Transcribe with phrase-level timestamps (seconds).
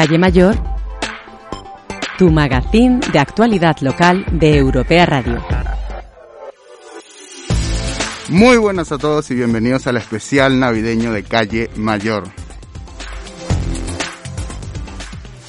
[0.00, 0.56] Calle Mayor,
[2.16, 5.44] tu magazín de actualidad local de Europea Radio.
[8.30, 12.24] Muy buenas a todos y bienvenidos al especial navideño de Calle Mayor.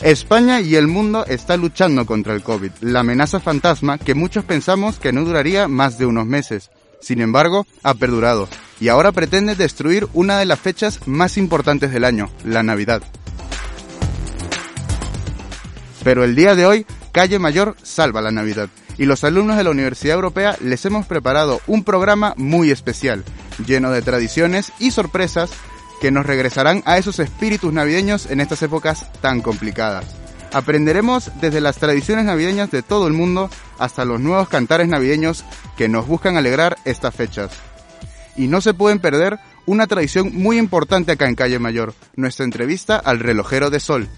[0.01, 4.99] España y el mundo está luchando contra el COVID, la amenaza fantasma que muchos pensamos
[4.99, 6.71] que no duraría más de unos meses.
[6.99, 8.49] Sin embargo, ha perdurado
[8.81, 13.01] y ahora pretende destruir una de las fechas más importantes del año, la Navidad.
[16.03, 19.69] Pero el día de hoy, Calle Mayor salva la Navidad y los alumnos de la
[19.69, 23.23] Universidad Europea les hemos preparado un programa muy especial,
[23.65, 25.51] lleno de tradiciones y sorpresas
[26.01, 30.05] que nos regresarán a esos espíritus navideños en estas épocas tan complicadas.
[30.51, 35.45] Aprenderemos desde las tradiciones navideñas de todo el mundo hasta los nuevos cantares navideños
[35.77, 37.51] que nos buscan alegrar estas fechas.
[38.35, 42.97] Y no se pueden perder una tradición muy importante acá en Calle Mayor, nuestra entrevista
[42.97, 44.09] al relojero de sol,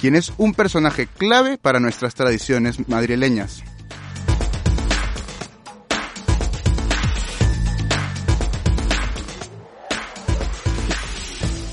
[0.00, 3.62] quien es un personaje clave para nuestras tradiciones madrileñas.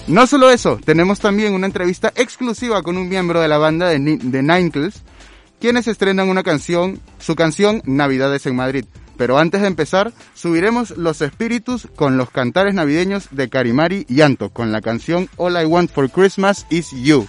[0.08, 4.00] No solo eso, tenemos también una entrevista exclusiva con un miembro de la banda de,
[4.00, 5.04] de Ninekles,
[5.60, 8.86] quienes estrenan una canción, su canción Navidades en Madrid.
[9.18, 14.50] Pero antes de empezar, subiremos los espíritus con los cantares navideños de Karimari y Anto,
[14.50, 17.28] con la canción All I Want for Christmas is You.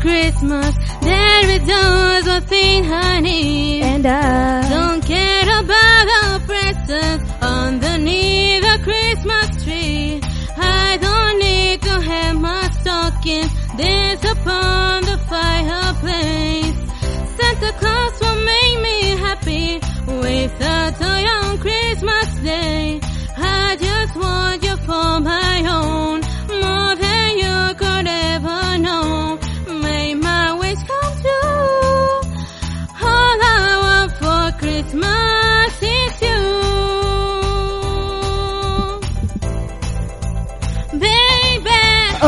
[0.00, 0.74] Christmas.
[1.02, 3.82] There is just one thing I need.
[3.82, 10.20] And I Don't care about the presents underneath the Christmas tree.
[10.56, 16.78] I don't need to have my stocking this upon the fireplace.
[17.36, 19.74] Santa Claus will make me happy
[20.06, 23.00] with a toy on Christmas Day.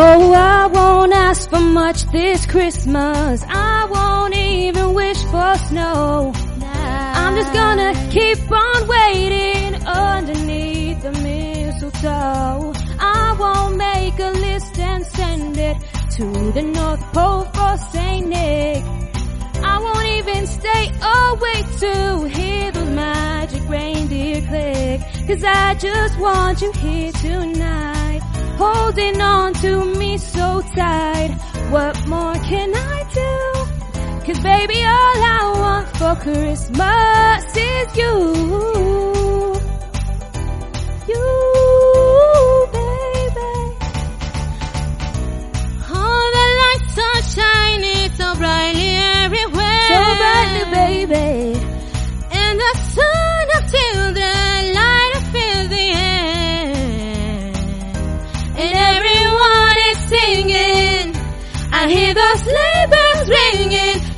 [0.02, 3.44] Oh, I won't ask for much this Christmas.
[3.46, 6.32] I won't even wish for snow.
[6.62, 12.72] I'm just gonna keep on waiting underneath the mistletoe.
[12.98, 15.76] I won't make a list and send it
[16.16, 18.82] to the North Pole for Saint Nick.
[19.62, 20.84] I won't even stay
[21.26, 25.00] awake to hear those magic reindeer click.
[25.26, 27.99] Cause I just want you here tonight.
[28.62, 31.30] Holding on to me so tight.
[31.70, 34.26] What more can I do?
[34.26, 39.09] Cause baby all I want for Christmas is you.
[63.30, 64.09] Ringing.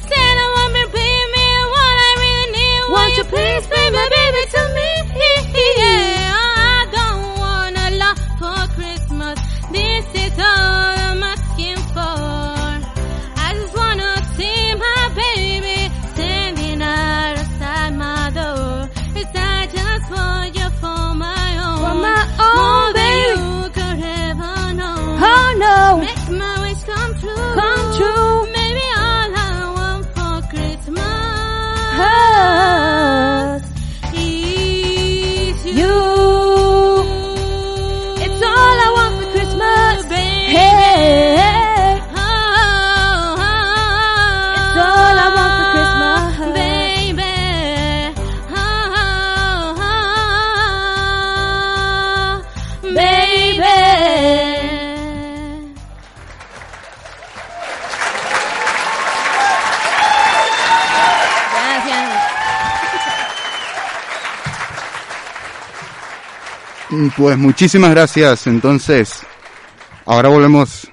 [67.17, 68.47] Pues muchísimas gracias.
[68.47, 69.23] Entonces,
[70.05, 70.92] Ahora volvemos.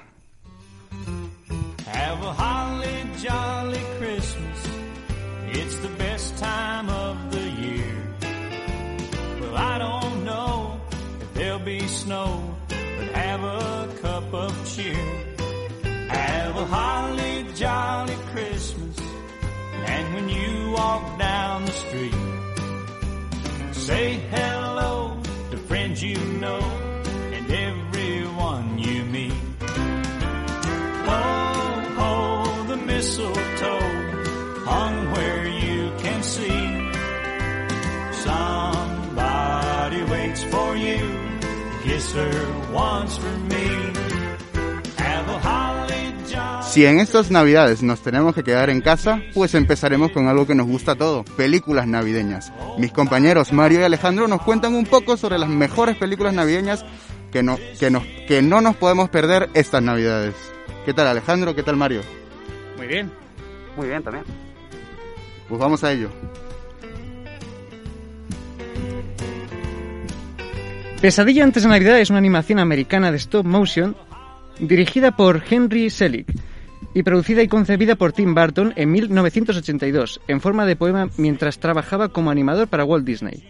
[46.70, 50.54] Si en estas navidades nos tenemos que quedar en casa, pues empezaremos con algo que
[50.54, 52.52] nos gusta a todos, películas navideñas.
[52.78, 56.84] Mis compañeros Mario y Alejandro nos cuentan un poco sobre las mejores películas navideñas
[57.32, 60.34] que no, que nos, que no nos podemos perder estas navidades.
[60.84, 61.54] ¿Qué tal Alejandro?
[61.54, 62.02] ¿Qué tal Mario?
[62.76, 63.10] Muy bien.
[63.76, 64.24] Muy bien también.
[65.48, 66.10] Pues vamos a ello.
[71.00, 73.96] Pesadilla antes de Navidad es una animación americana de stop motion
[74.58, 76.26] dirigida por Henry Selick
[76.92, 82.10] y producida y concebida por Tim Burton en 1982 en forma de poema mientras trabajaba
[82.10, 83.42] como animador para Walt Disney.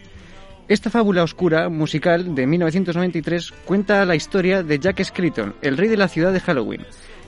[0.69, 5.97] Esta fábula oscura musical de 1993 cuenta la historia de Jack Skellington, el rey de
[5.97, 6.85] la ciudad de Halloween,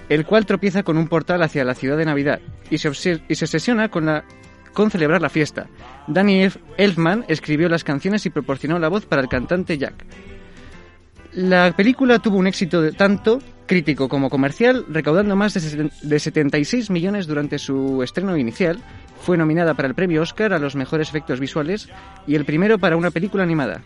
[0.07, 2.39] el cual tropieza con un portal hacia la ciudad de Navidad
[2.69, 2.89] y se,
[3.27, 4.23] y se obsesiona con, la,
[4.73, 5.67] con celebrar la fiesta.
[6.07, 10.05] Danny Elf- Elfman escribió las canciones y proporcionó la voz para el cantante Jack.
[11.33, 17.25] La película tuvo un éxito de tanto crítico como comercial, recaudando más de 76 millones
[17.27, 18.79] durante su estreno inicial.
[19.21, 21.89] Fue nominada para el premio Oscar a los mejores efectos visuales
[22.27, 23.81] y el primero para una película animada.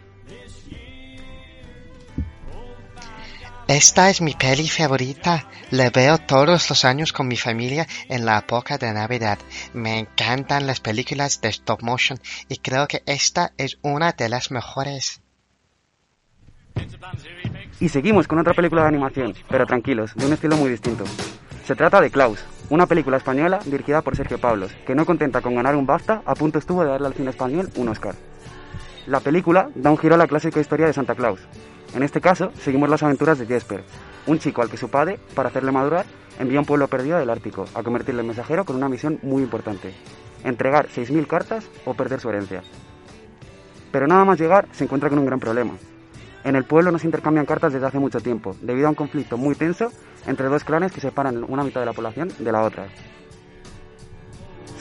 [3.68, 5.46] Esta es mi peli favorita.
[5.72, 9.40] La veo todos los años con mi familia en la época de Navidad.
[9.74, 12.18] Me encantan las películas de stop motion
[12.48, 15.22] y creo que esta es una de las mejores.
[17.82, 21.04] Y seguimos con otra película de animación, pero tranquilos, de un estilo muy distinto.
[21.66, 25.56] Se trata de Klaus, una película española dirigida por Sergio Pablos, que no contenta con
[25.56, 28.16] ganar un BAFTA, a punto estuvo de darle al cine español un Oscar.
[29.08, 31.40] La película da un giro a la clásica historia de Santa Claus.
[31.96, 33.86] En este caso, seguimos las aventuras de Jesper,
[34.26, 36.06] un chico al que su padre, para hacerle madurar,
[36.38, 39.44] envía a un pueblo perdido del Ártico a convertirle en mensajero con una misión muy
[39.44, 39.94] importante,
[40.44, 42.64] entregar 6.000 cartas o perder su herencia.
[43.94, 45.76] Pero nada más llegar, se encuentra con un gran problema.
[46.44, 49.38] En el pueblo no se intercambian cartas desde hace mucho tiempo, debido a un conflicto
[49.38, 49.90] muy tenso
[50.26, 52.88] entre dos clanes que separan una mitad de la población de la otra.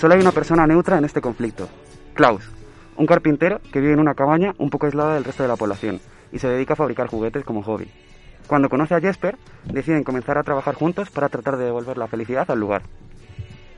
[0.01, 1.69] Solo hay una persona neutra en este conflicto,
[2.15, 2.51] Klaus,
[2.97, 6.01] un carpintero que vive en una cabaña un poco aislada del resto de la población
[6.33, 7.91] y se dedica a fabricar juguetes como hobby.
[8.47, 12.51] Cuando conoce a Jesper, deciden comenzar a trabajar juntos para tratar de devolver la felicidad
[12.51, 12.83] al lugar.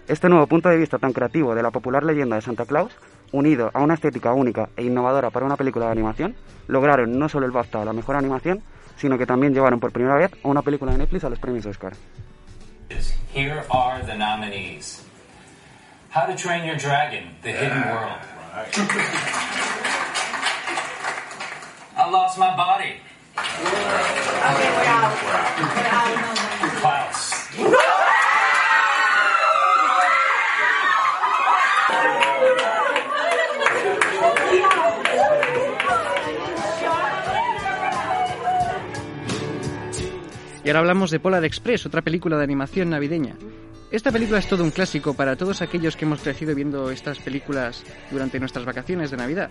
[0.06, 2.96] Este nuevo punto de vista tan creativo de la popular leyenda de Santa Claus,
[3.32, 6.34] unido a una estética única e innovadora para una película de animación,
[6.66, 8.62] lograron no solo el BAFTA a la mejor animación,
[8.96, 11.66] sino que también llevaron por primera vez a una película de Netflix a los premios
[11.66, 11.92] Oscar.
[13.34, 15.04] Here are the nominees
[16.10, 18.37] How to Train Your Dragon, The Hidden World.
[18.58, 18.64] I
[22.10, 23.00] Lost My Body.
[26.80, 27.34] Klaus.
[40.64, 43.36] Y ahora hablamos de Polar Express, otra película de animación navideña.
[43.90, 47.82] Esta película es todo un clásico para todos aquellos que hemos crecido viendo estas películas
[48.10, 49.48] durante nuestras vacaciones de Navidad.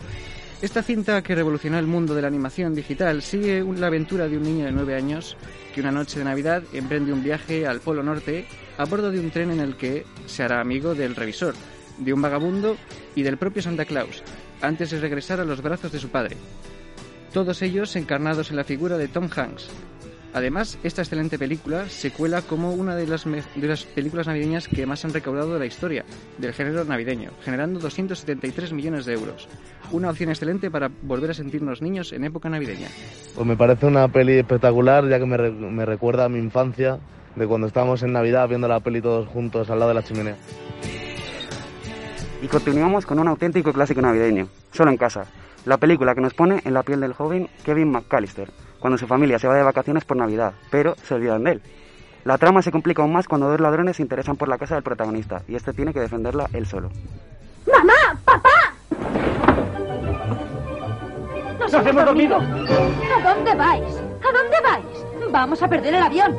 [0.61, 4.43] Esta cinta que revolucionó el mundo de la animación digital sigue la aventura de un
[4.43, 5.35] niño de 9 años
[5.73, 8.45] que una noche de Navidad emprende un viaje al Polo Norte
[8.77, 11.55] a bordo de un tren en el que se hará amigo del revisor,
[11.97, 12.77] de un vagabundo
[13.15, 14.21] y del propio Santa Claus,
[14.61, 16.37] antes de regresar a los brazos de su padre.
[17.33, 19.69] Todos ellos encarnados en la figura de Tom Hanks,
[20.33, 24.85] Además, esta excelente película se cuela como una de las, de las películas navideñas que
[24.85, 26.05] más han recaudado de la historia
[26.37, 29.47] del género navideño, generando 273 millones de euros.
[29.91, 32.87] Una opción excelente para volver a sentirnos niños en época navideña.
[33.35, 36.99] Pues me parece una peli espectacular, ya que me, re- me recuerda a mi infancia,
[37.35, 40.35] de cuando estábamos en Navidad viendo la peli todos juntos al lado de la chimenea.
[42.41, 45.25] Y continuamos con un auténtico clásico navideño, Solo en casa,
[45.65, 49.39] la película que nos pone en la piel del joven Kevin McAllister, cuando su familia
[49.39, 51.61] se va de vacaciones por Navidad, pero se olvidan de él.
[52.23, 54.83] La trama se complica aún más cuando dos ladrones se interesan por la casa del
[54.83, 56.89] protagonista y este tiene que defenderla él solo.
[57.71, 58.19] ¡Mamá!
[58.25, 58.73] ¡Papá!
[61.59, 62.37] ¡Nos hemos dormido!
[62.37, 63.95] ¿A dónde vais?
[63.95, 65.31] ¿A dónde vais?
[65.31, 66.35] Vamos a perder el avión.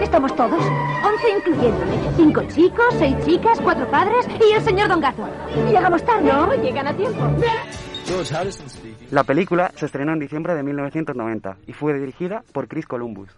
[0.00, 0.60] Estamos todos,
[1.04, 1.98] once incluyéndome.
[2.16, 5.28] Cinco chicos, seis chicas, cuatro padres y el señor Don Gato.
[5.70, 6.32] Llegamos tarde.
[6.32, 7.20] No, llegan a tiempo.
[9.10, 13.28] La película se estrenó en diciembre de 1990 y fue dirigida por Chris Columbus.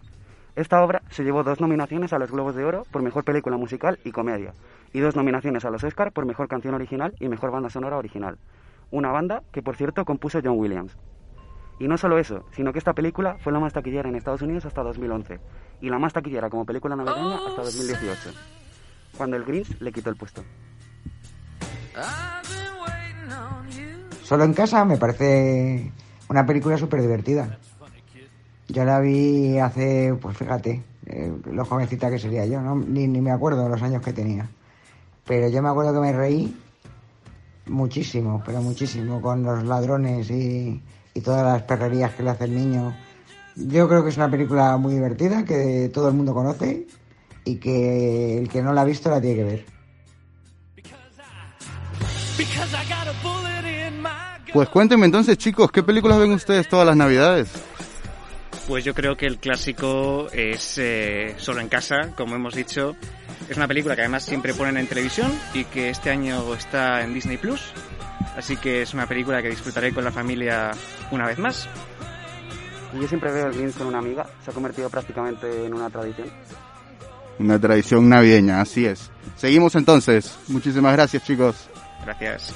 [0.55, 3.99] Esta obra se llevó dos nominaciones a los Globos de Oro por Mejor Película Musical
[4.03, 4.53] y Comedia,
[4.93, 8.37] y dos nominaciones a los Oscar por Mejor Canción Original y Mejor Banda Sonora Original.
[8.89, 10.97] Una banda que, por cierto, compuso John Williams.
[11.79, 14.65] Y no solo eso, sino que esta película fue la más taquillera en Estados Unidos
[14.65, 15.39] hasta 2011,
[15.81, 18.31] y la más taquillera como película navideña hasta 2018,
[19.15, 20.43] cuando el Grinch le quitó el puesto.
[24.27, 25.89] Solo en casa me parece
[26.27, 27.57] una película súper divertida.
[28.67, 33.31] Yo la vi hace, pues fíjate, eh, lo jovencita que sería yo, ni, ni me
[33.31, 34.49] acuerdo los años que tenía.
[35.25, 36.53] Pero yo me acuerdo que me reí
[37.67, 42.55] muchísimo, pero muchísimo, con los ladrones y, y todas las perrerías que le hace el
[42.55, 42.97] niño.
[43.55, 46.85] Yo creo que es una película muy divertida, que todo el mundo conoce
[47.45, 49.65] y que el que no la ha visto la tiene que ver.
[54.57, 57.47] Pues cuéntenme entonces, chicos, ¿qué películas ven ustedes todas las navidades?
[58.67, 62.95] Pues yo creo que el clásico es eh, Solo en casa, como hemos dicho.
[63.47, 67.13] Es una película que además siempre ponen en televisión y que este año está en
[67.13, 67.71] Disney Plus.
[68.35, 70.71] Así que es una película que disfrutaré con la familia
[71.11, 71.69] una vez más.
[72.95, 75.91] Y yo siempre veo el Grinch con una amiga, se ha convertido prácticamente en una
[75.91, 76.29] tradición.
[77.37, 79.11] Una tradición navideña, así es.
[79.35, 80.35] Seguimos entonces.
[80.47, 81.69] Muchísimas gracias, chicos.
[82.03, 82.55] Gracias.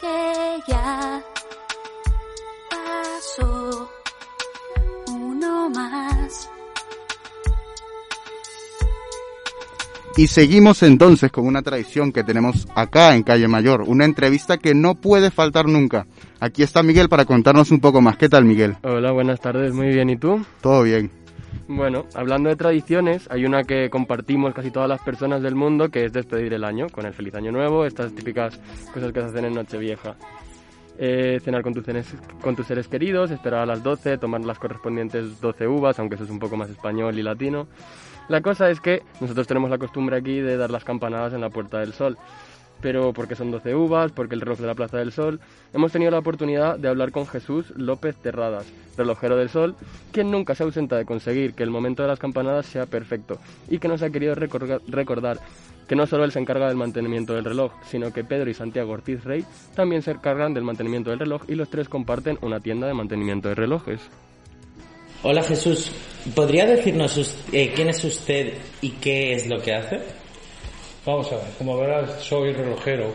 [0.00, 1.22] que ya
[2.70, 3.90] pasó
[5.08, 6.50] uno más.
[10.16, 14.74] Y seguimos entonces con una tradición que tenemos acá en Calle Mayor, una entrevista que
[14.74, 16.06] no puede faltar nunca.
[16.40, 18.16] Aquí está Miguel para contarnos un poco más.
[18.16, 18.76] ¿Qué tal, Miguel?
[18.82, 20.42] Hola, buenas tardes, muy bien, ¿y tú?
[20.62, 21.10] Todo bien.
[21.68, 26.04] Bueno, hablando de tradiciones, hay una que compartimos casi todas las personas del mundo, que
[26.04, 28.60] es despedir el año, con el feliz año nuevo, estas típicas
[28.94, 30.14] cosas que se hacen en Nochevieja.
[30.96, 32.06] Eh, cenar con tus, seres,
[32.40, 36.24] con tus seres queridos, esperar a las 12, tomar las correspondientes 12 uvas, aunque eso
[36.24, 37.66] es un poco más español y latino.
[38.28, 41.50] La cosa es que nosotros tenemos la costumbre aquí de dar las campanadas en la
[41.50, 42.16] Puerta del Sol.
[42.80, 45.40] Pero porque son 12 uvas, porque el reloj de la Plaza del Sol,
[45.72, 48.66] hemos tenido la oportunidad de hablar con Jesús López Terradas,
[48.96, 49.74] relojero del Sol,
[50.12, 53.38] quien nunca se ausenta de conseguir que el momento de las campanadas sea perfecto
[53.70, 55.38] y que nos ha querido recor- recordar
[55.88, 58.92] que no solo él se encarga del mantenimiento del reloj, sino que Pedro y Santiago
[58.92, 62.86] Ortiz Rey también se encargan del mantenimiento del reloj y los tres comparten una tienda
[62.88, 64.00] de mantenimiento de relojes.
[65.22, 65.90] Hola Jesús,
[66.34, 67.16] ¿podría decirnos
[67.52, 70.00] eh, quién es usted y qué es lo que hace?
[71.06, 73.12] Vamos a ver, como verás, soy relojero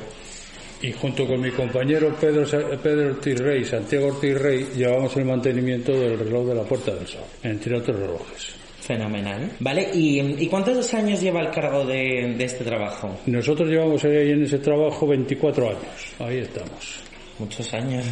[0.81, 2.45] y junto con mi compañero Pedro,
[2.81, 7.05] Pedro Ortiz Rey, Santiago Ortiz Rey, llevamos el mantenimiento del reloj de la Puerta del
[7.05, 8.55] Sol, entre otros relojes.
[8.79, 9.51] Fenomenal.
[9.59, 13.19] Vale, ¿y, y cuántos años lleva al cargo de, de este trabajo?
[13.25, 17.01] Nosotros llevamos ahí en ese trabajo 24 años, ahí estamos.
[17.39, 18.05] Muchos años.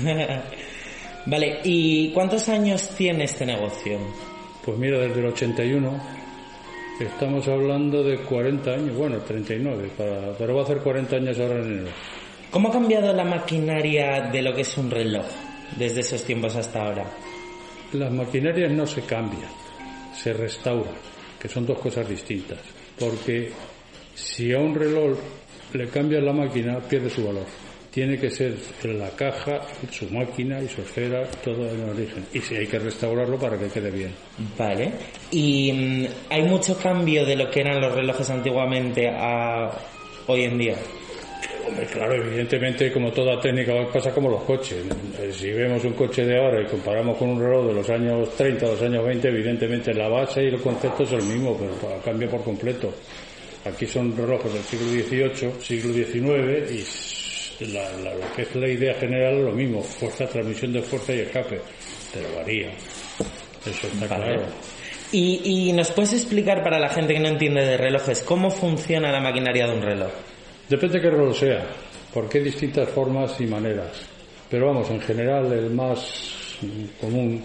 [1.25, 3.97] vale, ¿y cuántos años tiene este negocio?
[4.63, 6.18] Pues mira, desde el 81
[7.05, 11.55] estamos hablando de 40 años, bueno, 39, para, pero va a hacer 40 años ahora
[11.59, 11.91] en enero.
[12.51, 15.25] ¿Cómo ha cambiado la maquinaria de lo que es un reloj
[15.77, 17.05] desde esos tiempos hasta ahora?
[17.93, 19.49] Las maquinarias no se cambian,
[20.13, 20.95] se restauran,
[21.39, 22.59] que son dos cosas distintas.
[22.99, 23.51] Porque
[24.15, 25.17] si a un reloj
[25.73, 27.45] le cambias la máquina, pierde su valor.
[27.99, 28.53] Tiene que ser
[28.85, 29.59] la caja,
[29.91, 32.25] su máquina y su esfera, todo en origen.
[32.33, 34.13] Y si hay que restaurarlo para que quede bien.
[34.57, 34.89] Vale.
[35.31, 39.69] ¿Y mm, hay mucho cambio de lo que eran los relojes antiguamente a
[40.27, 40.75] hoy en día?
[41.67, 44.81] Hombre, claro, evidentemente, como toda técnica pasa como los coches.
[45.19, 48.29] Eh, Si vemos un coche de ahora y comparamos con un reloj de los años
[48.37, 52.01] 30 o los años 20, evidentemente la base y el concepto es el mismo, pero
[52.01, 52.93] cambia por completo.
[53.65, 57.18] Aquí son relojes del siglo XVIII, siglo XIX y
[57.67, 61.13] la- la- lo que es la idea general es lo mismo, fuerza, transmisión de fuerza
[61.13, 61.59] y escape,
[62.13, 62.69] pero varía.
[63.65, 64.23] Eso está Vale.
[64.25, 64.41] claro.
[65.11, 69.11] Y, y nos puedes explicar para la gente que no entiende de relojes cómo funciona
[69.11, 70.11] la maquinaria de un reloj.
[70.69, 71.65] Depende de qué reloj sea,
[72.13, 73.91] porque hay distintas formas y maneras.
[74.49, 76.55] Pero vamos, en general el más
[77.01, 77.43] común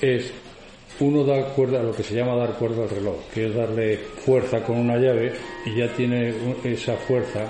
[0.00, 0.32] es
[1.00, 4.62] uno da cuerda, lo que se llama dar cuerda al reloj, que es darle fuerza
[4.62, 5.32] con una llave
[5.66, 6.32] y ya tiene
[6.64, 7.40] esa fuerza.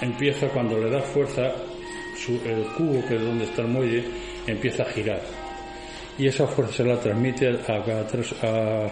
[0.00, 1.52] Empieza cuando le das fuerza,
[2.16, 4.04] su- el cubo, que es donde está el muelle,
[4.46, 5.20] empieza a girar.
[6.18, 8.88] Y esa fuerza se la transmite a, cada tres, a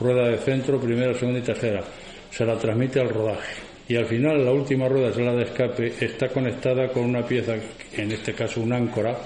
[0.00, 1.82] rueda de centro, primera, segunda y tercera.
[2.30, 3.62] Se la transmite al rodaje.
[3.88, 7.54] Y al final, la última rueda, es la de escape, está conectada con una pieza,
[7.96, 9.16] en este caso un áncora,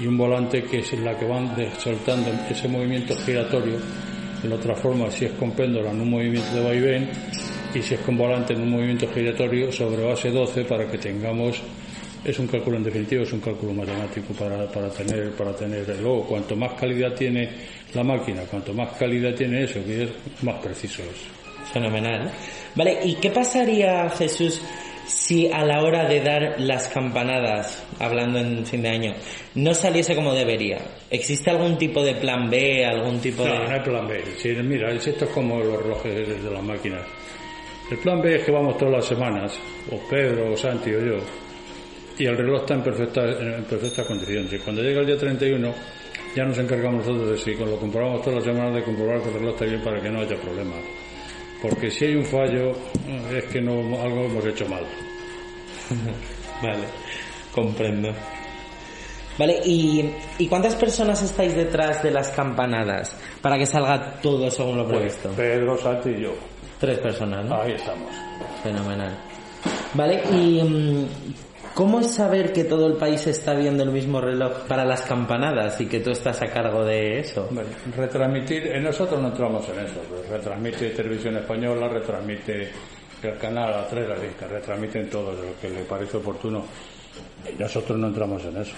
[0.00, 3.76] y un volante que es la que van soltando ese movimiento giratorio.
[4.42, 7.08] De otra forma, si es con péndola en un movimiento de vaivén
[7.78, 11.60] y si es con volante en un movimiento giratorio sobre base 12 para que tengamos
[12.24, 16.24] es un cálculo en definitiva es un cálculo matemático para, para tener para tener luego
[16.26, 17.48] cuanto más calidad tiene
[17.94, 20.10] la máquina cuanto más calidad tiene eso que es
[20.42, 22.30] más preciso es Fenomenal.
[22.76, 24.62] Vale, ¿y qué pasaría, Jesús,
[25.04, 29.14] si a la hora de dar las campanadas, hablando en fin de año,
[29.56, 30.78] no saliese como debería?
[31.10, 33.58] ¿Existe algún tipo de plan B, algún tipo No, de...?
[33.58, 34.22] no hay plan B.
[34.38, 37.02] Si, mira, es- esto es como los relojes de las máquinas.
[37.90, 39.58] El plan B es que vamos todas las semanas,
[39.92, 41.18] o Pedro, o Santi, o yo,
[42.18, 44.52] y el reloj está en perfecta, en perfectas condiciones.
[44.52, 45.72] Y cuando llega el día 31,
[46.34, 49.28] ya nos encargamos nosotros de si con lo comprobamos todas las semanas de comprobar que
[49.28, 50.78] el reloj está bien para que no haya problemas.
[51.62, 52.72] Porque si hay un fallo,
[53.32, 54.84] es que no, algo hemos hecho mal.
[56.62, 56.84] Vale,
[57.54, 58.12] comprendo.
[59.38, 64.78] Vale, ¿y, ¿y cuántas personas estáis detrás de las campanadas para que salga todo según
[64.78, 65.30] lo Pues, previsto?
[65.36, 66.34] Pedro, Santi y yo.
[66.78, 67.62] Tres personas, ¿no?
[67.62, 68.10] Ahí estamos.
[68.62, 69.16] Fenomenal.
[69.94, 71.06] Vale, ¿y mm,
[71.74, 75.80] cómo es saber que todo el país está viendo el mismo reloj para las campanadas
[75.80, 77.48] y que tú estás a cargo de eso?
[77.50, 82.70] Bueno, retransmitir, eh, nosotros no entramos en eso, pues, retransmite Televisión Española, retransmite
[83.22, 86.64] el canal A3, así que retransmiten todo lo que le parece oportuno.
[87.52, 88.74] Y nosotros no entramos en eso.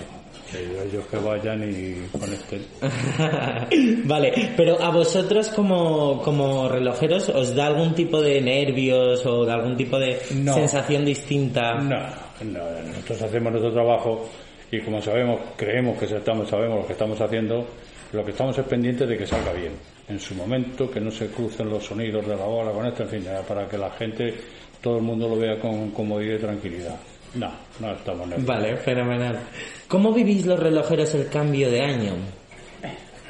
[0.54, 2.64] Ellos que vayan y conecten.
[4.08, 9.52] vale, pero a vosotros como, como relojeros, ¿os da algún tipo de nervios o de
[9.52, 10.54] algún tipo de No.
[10.54, 11.74] sensación distinta?
[11.74, 11.98] No,
[12.44, 14.28] no, nosotros hacemos nuestro trabajo
[14.70, 17.66] y como sabemos, creemos que estamos, sabemos lo que estamos haciendo,
[18.12, 19.72] lo que estamos es pendientes de que salga bien.
[20.08, 23.08] En su momento, que no se crucen los sonidos de la bola con esto, en
[23.10, 24.34] fin, para que la gente,
[24.80, 26.96] todo el mundo lo vea con comodidad y tranquilidad.
[27.34, 28.46] No, no estamos nerviosos.
[28.46, 29.40] Vale, fenomenal.
[29.86, 32.12] ¿Cómo vivís los relojeros el cambio de año?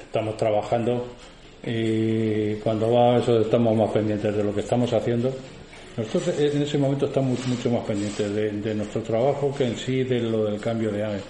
[0.00, 1.06] Estamos trabajando
[1.64, 5.32] y cuando va eso estamos más pendientes de lo que estamos haciendo.
[5.96, 10.04] Nosotros en ese momento estamos mucho más pendientes de, de nuestro trabajo que en sí
[10.04, 11.20] de lo del cambio de año.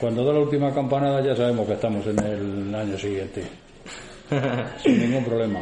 [0.00, 3.42] Cuando da la última campanada ya sabemos que estamos en el año siguiente.
[4.82, 5.60] Sin ningún problema.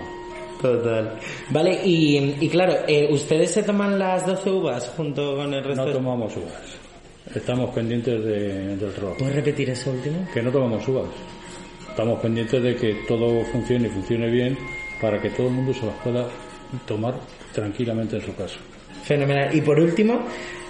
[0.60, 1.14] Total.
[1.50, 5.86] Vale, y, y claro, eh, ¿ustedes se toman las 12 uvas junto con el resto?
[5.86, 6.76] No tomamos uvas.
[7.34, 9.16] Estamos pendientes de- del reloj.
[9.18, 10.26] ¿Puedes repetir eso último?
[10.34, 11.06] Que no tomamos uvas.
[11.88, 14.58] Estamos pendientes de que todo funcione y funcione bien
[15.00, 16.26] para que todo el mundo se las pueda
[16.86, 17.14] tomar
[17.52, 18.56] tranquilamente en su casa.
[19.04, 19.54] Fenomenal.
[19.56, 20.20] Y por último,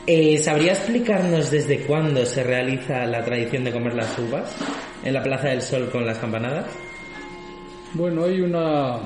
[0.07, 4.55] eh, ¿sabría explicarnos desde cuándo se realiza la tradición de comer las uvas
[5.05, 6.66] en la Plaza del Sol con las campanadas?
[7.94, 8.98] Bueno, hay una...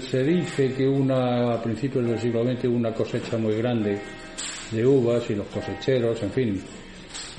[0.00, 3.98] Se, dice que una, a principios del siglo XX hubo una cosecha muy grande
[4.72, 6.62] de uvas y los cosecheros, en fin,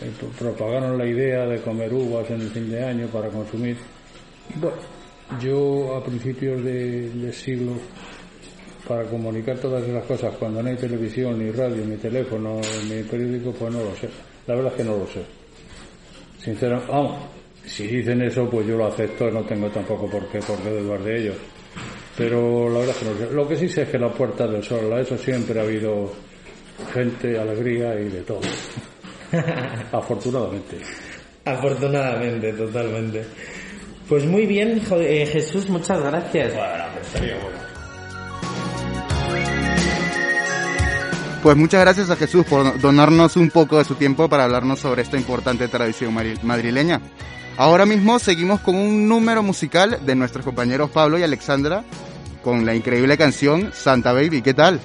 [0.02, 3.76] eh, pro- propagaron la idea de comer uvas en el fin de año para consumir.
[4.56, 4.78] Bueno,
[5.42, 7.74] yo a principios de, del siglo,
[8.88, 13.52] para comunicar todas esas cosas, cuando no hay televisión, ni radio, ni teléfono, ni periódico,
[13.52, 14.08] pues no lo sé.
[14.48, 15.22] La verdad es que no lo sé.
[16.42, 17.18] Sinceramente, vamos,
[17.66, 21.04] si dicen eso, pues yo lo acepto, no tengo tampoco por qué, por qué dudar
[21.04, 21.36] de ellos.
[22.18, 23.32] Pero la verdad es que no.
[23.32, 26.12] Lo que sí sé es que la Puerta del Sol, a eso siempre ha habido
[26.94, 28.42] gente, alegría y de todo.
[29.92, 30.80] Afortunadamente.
[31.46, 33.24] Afortunadamente, totalmente.
[34.10, 36.54] Pues muy bien, eh, Jesús, muchas gracias.
[41.44, 45.04] Pues muchas gracias a Jesús por donarnos un poco de su tiempo para hablarnos sobre
[45.04, 47.00] esta importante tradición madrileña.
[47.58, 51.84] Ahora mismo seguimos con un número musical de nuestros compañeros Pablo y Alexandra
[52.48, 54.42] con la increíble canción Santa Baby.
[54.42, 54.80] ¿Qué tal?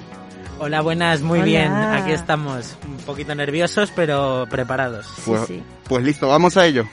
[0.59, 1.45] Hola, buenas, muy Hola.
[1.45, 1.71] bien.
[1.71, 5.07] Aquí estamos, un poquito nerviosos, pero preparados.
[5.25, 5.43] Pues,
[5.87, 6.85] pues listo, vamos a ello.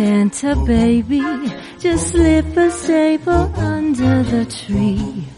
[0.00, 1.20] Santa baby,
[1.78, 5.28] just slip a sable under the tree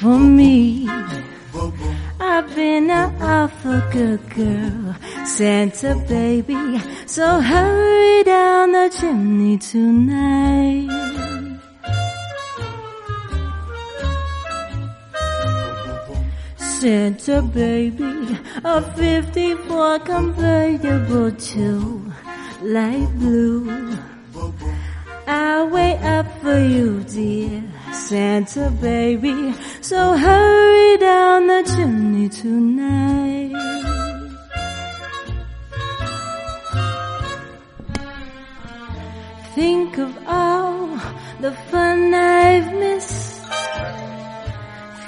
[0.00, 0.88] for me.
[2.18, 10.88] I've been an awful good girl, Santa baby, so hurry down the chimney tonight.
[16.56, 22.09] Santa baby, a 54 convertible to
[22.62, 23.98] light blue.
[25.26, 29.54] I'll wait up for you, dear Santa baby.
[29.80, 33.52] So hurry down the chimney tonight.
[39.54, 40.98] Think of all
[41.40, 43.42] the fun I've missed.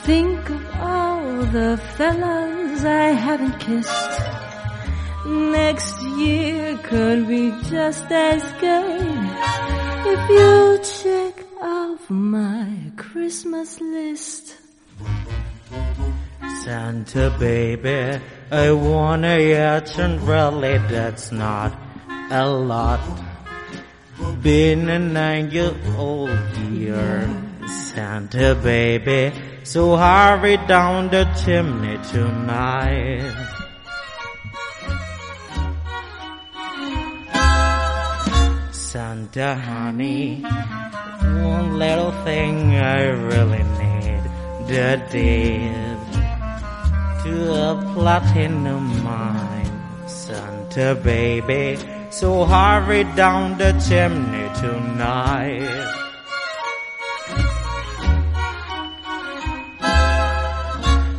[0.02, 1.22] Think of all
[1.56, 4.51] the fellas I haven't kissed.
[5.24, 9.06] Next year could be just as good
[10.04, 14.56] if you check off my Christmas list.
[16.64, 21.72] Santa baby, I want a yacht and really that's not
[22.32, 23.00] a lot.
[24.42, 27.30] Been a nine year old year,
[27.68, 29.32] Santa baby,
[29.62, 33.61] so hurry down the chimney tonight.
[38.92, 44.22] Santa honey, one little thing I really need,
[44.68, 45.96] the deed
[47.22, 49.72] to a platinum mine.
[50.06, 51.78] Santa baby,
[52.10, 55.88] so hurry down the chimney tonight.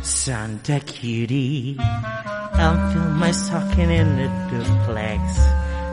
[0.04, 5.38] Santa cutie, I'll fill my stocking in the duplex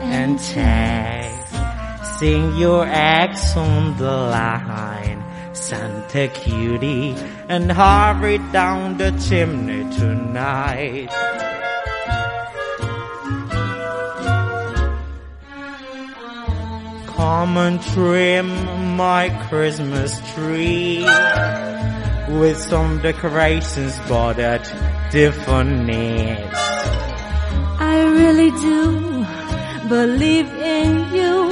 [0.00, 1.41] and tags.
[2.18, 7.16] Sing your ex on the line, Santa cutie,
[7.48, 11.08] and hurry down the chimney tonight.
[17.06, 18.48] Come and trim
[18.96, 21.04] my Christmas tree
[22.38, 24.64] with some decorations bought at
[25.10, 26.38] Tiffany's.
[27.78, 31.51] I really do believe in you.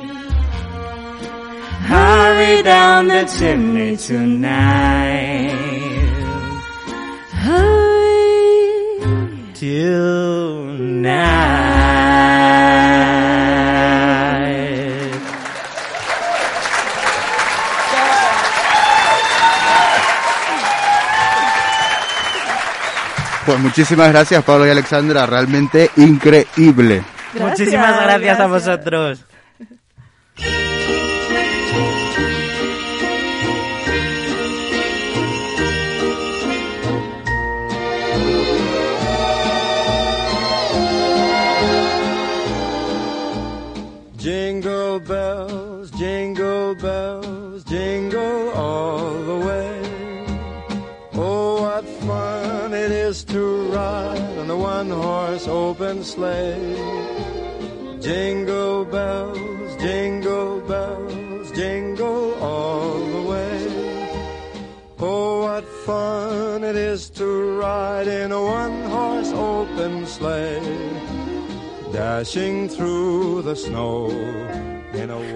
[2.63, 5.51] Down the chimney tonight.
[7.33, 8.69] Hurry
[9.55, 11.01] tonight.
[23.45, 27.01] Pues muchísimas gracias Pablo y Alexandra, realmente increíble.
[27.39, 29.25] Muchísimas gracias a vosotros.
[56.31, 57.99] Sleigh.
[58.01, 63.67] Jingle bells, jingle bells, jingle all the way.
[64.99, 70.61] Oh, what fun it is to ride in a one horse open sleigh.
[71.91, 74.09] Dashing through the snow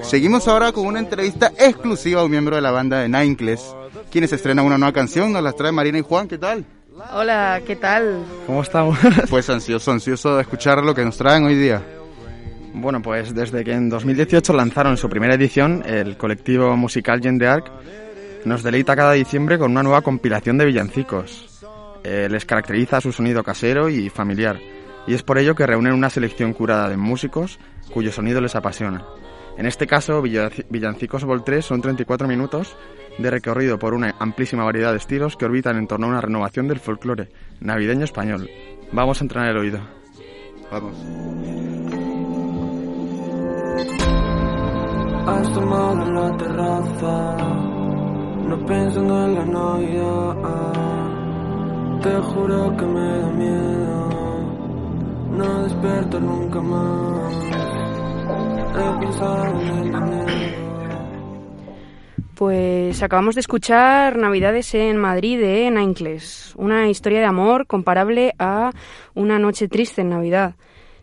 [0.03, 3.75] Seguimos ahora con una entrevista exclusiva a un miembro de la banda de Ninecles,
[4.12, 6.65] quienes estrenan una nueva canción, nos las trae Marina y Juan, ¿qué tal?
[7.13, 8.25] Hola, ¿qué tal?
[8.45, 8.97] ¿Cómo estamos?
[9.29, 11.81] Pues ansioso, ansioso de escuchar lo que nos traen hoy día.
[12.73, 17.47] Bueno, pues desde que en 2018 lanzaron su primera edición, el colectivo musical Gen de
[17.47, 17.71] Arc
[18.43, 21.63] nos deleita cada diciembre con una nueva compilación de villancicos.
[22.03, 24.59] Eh, les caracteriza su sonido casero y familiar,
[25.07, 27.59] y es por ello que reúnen una selección curada de músicos
[27.91, 29.05] cuyo sonido les apasiona.
[29.57, 32.75] En este caso, Villancicos Vol 3 son 34 minutos
[33.17, 36.67] de recorrido por una amplísima variedad de estilos que orbitan en torno a una renovación
[36.67, 38.49] del folclore navideño español.
[38.91, 39.80] Vamos a entrenar el oído.
[40.71, 40.95] Vamos.
[45.28, 47.36] Asomado en la terraza,
[48.47, 50.36] no pensando en la Navidad.
[52.01, 54.06] Te juro que me da miedo
[55.36, 57.34] no despierto nunca más.
[58.75, 60.64] He pensado en el dinero.
[62.36, 68.71] Pues acabamos de escuchar Navidades en Madrid de Naincles, una historia de amor comparable a
[69.13, 70.56] Una noche triste en Navidad.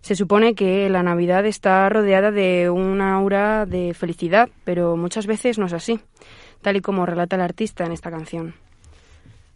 [0.03, 5.59] Se supone que la Navidad está rodeada de una aura de felicidad, pero muchas veces
[5.59, 6.01] no es así,
[6.61, 8.55] tal y como relata el artista en esta canción.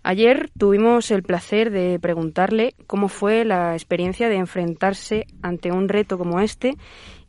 [0.03, 6.17] Ayer tuvimos el placer de preguntarle cómo fue la experiencia de enfrentarse ante un reto
[6.17, 6.75] como este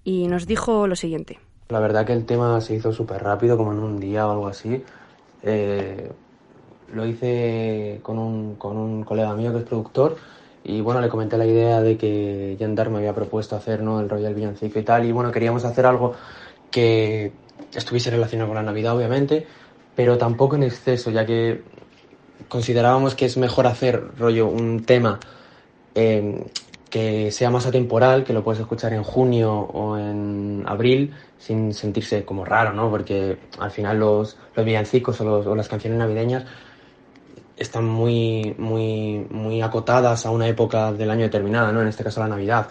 [0.06, 1.38] y nos dijo lo siguiente.
[1.70, 4.48] La verdad que el tema se hizo súper rápido, como en un día o algo
[4.48, 4.84] así.
[5.44, 6.12] Eh,
[6.94, 10.16] lo hice con un, con un colega mío que es productor
[10.64, 14.00] y bueno, le comenté la idea de que Yandar me había propuesto hacer ¿no?
[14.00, 16.14] el Royal Villancico y tal y bueno, queríamos hacer algo
[16.72, 17.32] que
[17.74, 19.46] estuviese relacionado con la Navidad obviamente,
[19.96, 21.62] pero tampoco en exceso, ya que
[22.48, 25.20] considerábamos que es mejor hacer rollo un tema
[26.90, 32.24] que sea más atemporal, que lo puedes escuchar en junio o en abril sin sentirse
[32.26, 32.90] como raro, ¿no?
[32.90, 36.46] Porque al final los, los villancicos o, los- o las canciones navideñas
[37.58, 41.82] están muy, muy, muy acotadas a una época del año determinada, ¿no?
[41.82, 42.70] En este caso la Navidad.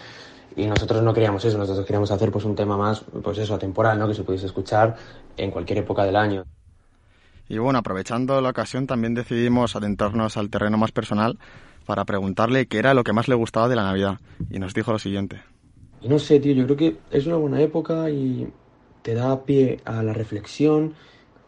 [0.57, 3.99] Y nosotros no queríamos eso, nosotros queríamos hacer pues un tema más, pues eso, atemporal,
[3.99, 4.09] ¿no?
[4.09, 4.97] Que se pudiese escuchar
[5.37, 6.45] en cualquier época del año.
[7.49, 11.39] Y bueno, aprovechando la ocasión, también decidimos adentrarnos al terreno más personal
[11.87, 14.19] para preguntarle qué era lo que más le gustaba de la Navidad.
[14.51, 15.41] Y nos dijo lo siguiente.
[16.03, 18.49] No sé, tío, yo creo que es una buena época y
[19.03, 20.95] te da pie a la reflexión,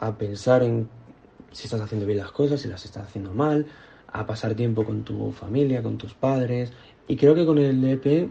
[0.01, 0.89] a pensar en
[1.53, 3.67] si estás haciendo bien las cosas, si las estás haciendo mal,
[4.13, 6.73] a pasar tiempo con tu familia, con tus padres.
[7.09, 8.31] Y creo que con el EP,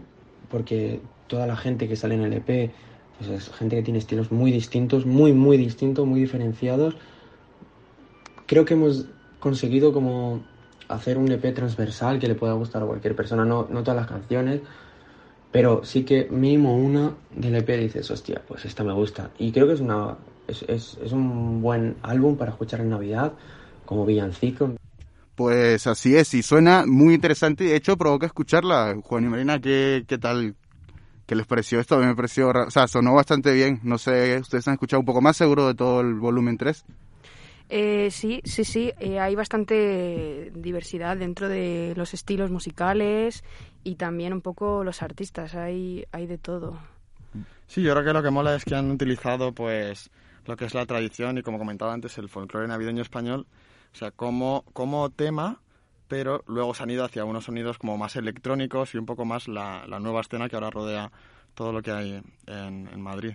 [0.50, 2.72] porque toda la gente que sale en el EP
[3.18, 6.94] pues es gente que tiene estilos muy distintos, muy, muy distintos, muy diferenciados,
[8.46, 9.06] creo que hemos
[9.40, 10.44] conseguido como
[10.88, 14.08] hacer un EP transversal que le pueda gustar a cualquier persona, no, no todas las
[14.08, 14.60] canciones,
[15.50, 19.30] pero sí que mínimo una del EP dices, hostia, pues esta me gusta.
[19.38, 23.32] Y creo que es, una, es, es, es un buen álbum para escuchar en Navidad,
[23.84, 24.74] como villancico.
[25.34, 28.96] Pues así es, y suena muy interesante y de hecho provoca escucharla.
[29.04, 30.56] Juan y Marina, ¿qué, qué tal?
[31.26, 31.94] ¿Qué les pareció esto?
[31.94, 33.80] A mí me pareció, o sea, sonó bastante bien.
[33.82, 36.84] No sé, ¿ustedes han escuchado un poco más seguro de todo el volumen 3?
[37.70, 43.44] Eh, sí, sí, sí, eh, hay bastante diversidad dentro de los estilos musicales
[43.84, 46.78] y también un poco los artistas, hay, hay de todo.
[47.66, 50.10] Sí, yo creo que lo que mola es que han utilizado pues
[50.46, 53.46] lo que es la tradición y como comentaba antes el folclore navideño español,
[53.92, 55.60] o sea, como, como tema,
[56.08, 59.46] pero luego se han ido hacia unos sonidos como más electrónicos y un poco más
[59.46, 61.12] la, la nueva escena que ahora rodea
[61.54, 63.34] todo lo que hay en, en Madrid.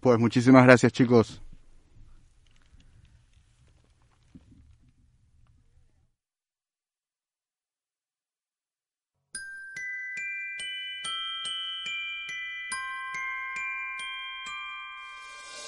[0.00, 1.40] Pues muchísimas gracias, chicos.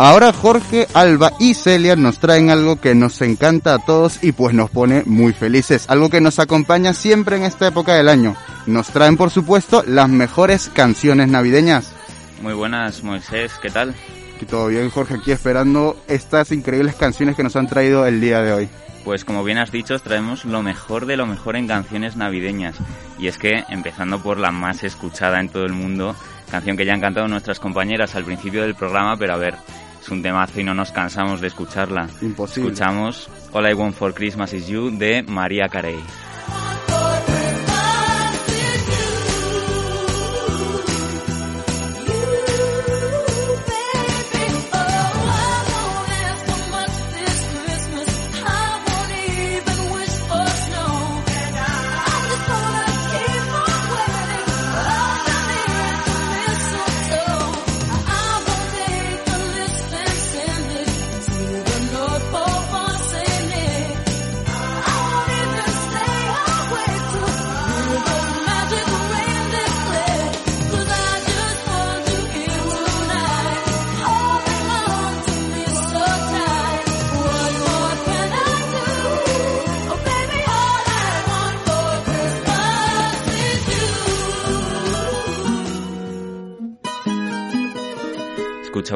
[0.00, 4.54] Ahora Jorge, Alba y Celia nos traen algo que nos encanta a todos y pues
[4.54, 8.36] nos pone muy felices, algo que nos acompaña siempre en esta época del año.
[8.66, 11.92] Nos traen por supuesto las mejores canciones navideñas.
[12.42, 13.92] Muy buenas, Moisés, ¿qué tal?
[14.40, 18.40] Y todo bien Jorge, aquí esperando estas increíbles canciones que nos han traído el día
[18.40, 18.68] de hoy.
[19.04, 22.76] Pues como bien has dicho, os traemos lo mejor de lo mejor en canciones navideñas.
[23.18, 26.14] Y es que, empezando por la más escuchada en todo el mundo,
[26.52, 29.56] canción que ya han cantado nuestras compañeras al principio del programa, pero a ver,
[30.08, 32.08] es un temazo y no nos cansamos de escucharla.
[32.22, 32.68] Imposible.
[32.70, 35.98] Escuchamos All I Want for Christmas Is You de María Carey.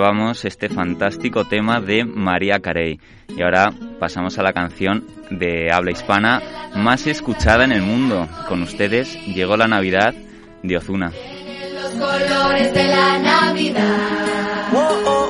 [0.03, 2.99] Escuchábamos este fantástico tema de María Carey.
[3.29, 6.43] Y ahora pasamos a la canción de habla hispana
[6.75, 8.27] más escuchada en el mundo.
[8.49, 10.13] Con ustedes llegó la Navidad
[10.65, 11.13] de Ozuna.
[11.75, 14.23] Los colores de la Navidad.
[14.73, 15.22] De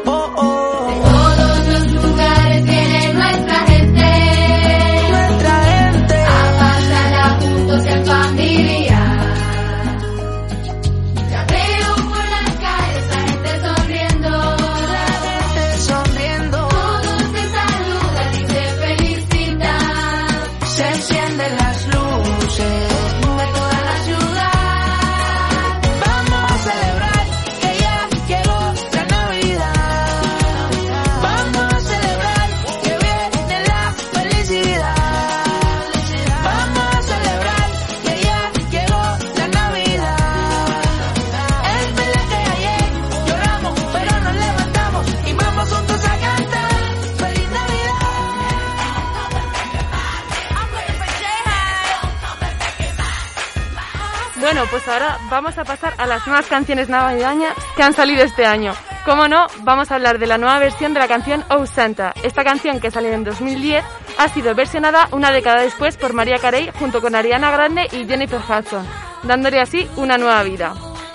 [54.93, 58.75] ahora vamos a pasar a las nuevas canciones navideñas que han salido este año.
[59.05, 62.13] Como no, vamos a hablar de la nueva versión de la canción Oh Santa.
[62.23, 63.85] Esta canción que salió en 2010
[64.19, 68.41] ha sido versionada una década después por María Carey junto con Ariana Grande y Jennifer
[68.41, 68.87] Hudson,
[69.23, 70.75] dándole así una nueva vida.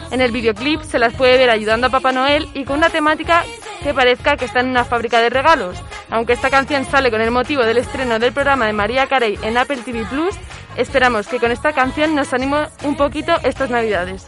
[0.09, 3.43] En el videoclip se las puede ver ayudando a Papá Noel y con una temática
[3.83, 5.77] que parezca que está en una fábrica de regalos.
[6.09, 9.57] Aunque esta canción sale con el motivo del estreno del programa de María Carey en
[9.57, 10.35] Apple TV Plus,
[10.77, 14.27] esperamos que con esta canción nos anime un poquito estas navidades.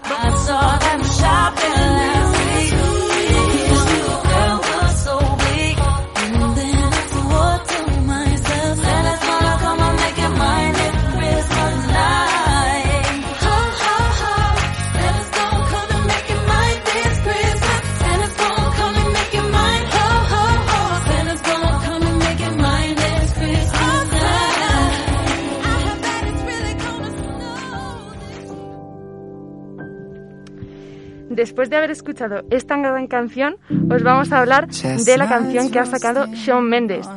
[31.40, 33.56] Después de haber escuchado esta gran canción,
[33.90, 37.08] os vamos a hablar de la canción que ha sacado Shawn Mendes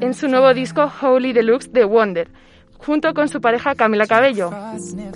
[0.00, 2.28] en su nuevo disco Holy Deluxe de Wonder,
[2.76, 4.50] junto con su pareja Camila Cabello.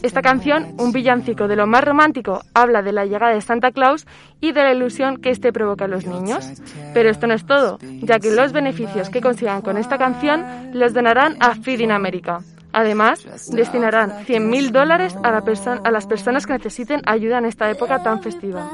[0.02, 4.06] Esta canción, un villancico de lo más romántico, habla de la llegada de Santa Claus
[4.40, 6.50] y de la ilusión que este provoca a los niños.
[6.94, 10.94] Pero esto no es todo, ya que los beneficios que consigan con esta canción los
[10.94, 12.38] donarán a Feeding America.
[12.76, 15.42] Además, destinarán 100.000 dólares a, la
[15.82, 18.68] a las personas que necesiten ayuda en esta época tan festiva.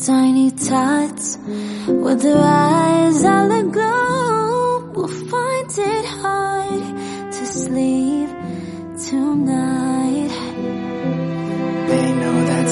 [0.00, 1.38] Tiny tots
[1.86, 8.39] with their eyes all aglow will find it hard to sleep
[9.08, 10.30] tonight.
[11.88, 12.68] They know that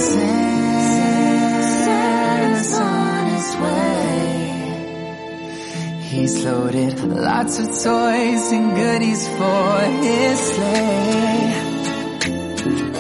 [1.79, 4.39] Santa's on his way.
[6.11, 11.29] He's loaded lots of toys and goodies for his sleigh.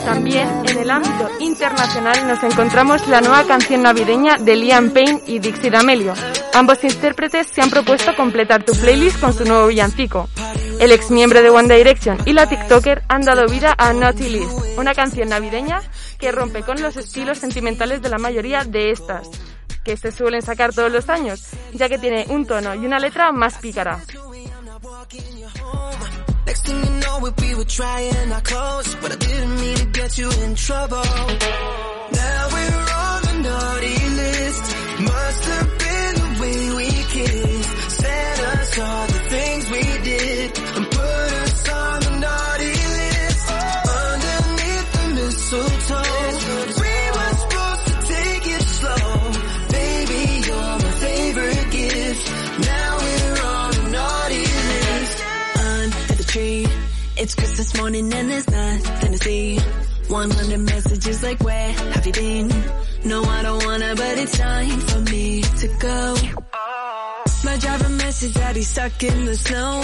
[0.04, 5.38] También en el ámbito internacional nos encontramos la nueva canción navideña de Liam Payne y
[5.38, 6.14] Dixie D'Amelio.
[6.54, 10.28] Ambos intérpretes se han propuesto completar tu playlist con su nuevo villancico.
[10.80, 14.52] El ex miembro de One Direction y la TikToker han dado vida a Naughty List,
[14.76, 15.83] una canción navideña
[16.18, 19.29] que rompe con los estilos sentimentales de la mayoría de estas,
[19.85, 23.33] que se suelen sacar todos los años, ya que tiene un tono y una letra
[23.33, 24.00] más pícara.
[26.46, 27.20] Next thing you know
[27.66, 28.33] trying
[29.92, 31.77] get you in trouble.
[57.59, 59.59] Christmas morning and there's nothing to see.
[60.06, 62.48] 100 messages like where have you been?
[63.04, 66.15] No, I don't wanna, but it's time for me to go.
[67.42, 69.81] My driver message that he's stuck in the snow.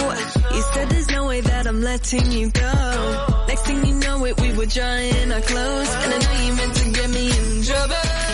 [0.53, 3.45] He said there's no way that I'm letting you go.
[3.49, 5.95] Next thing you know it, we were drying our clothes.
[6.03, 8.25] And I know you meant to get me in trouble.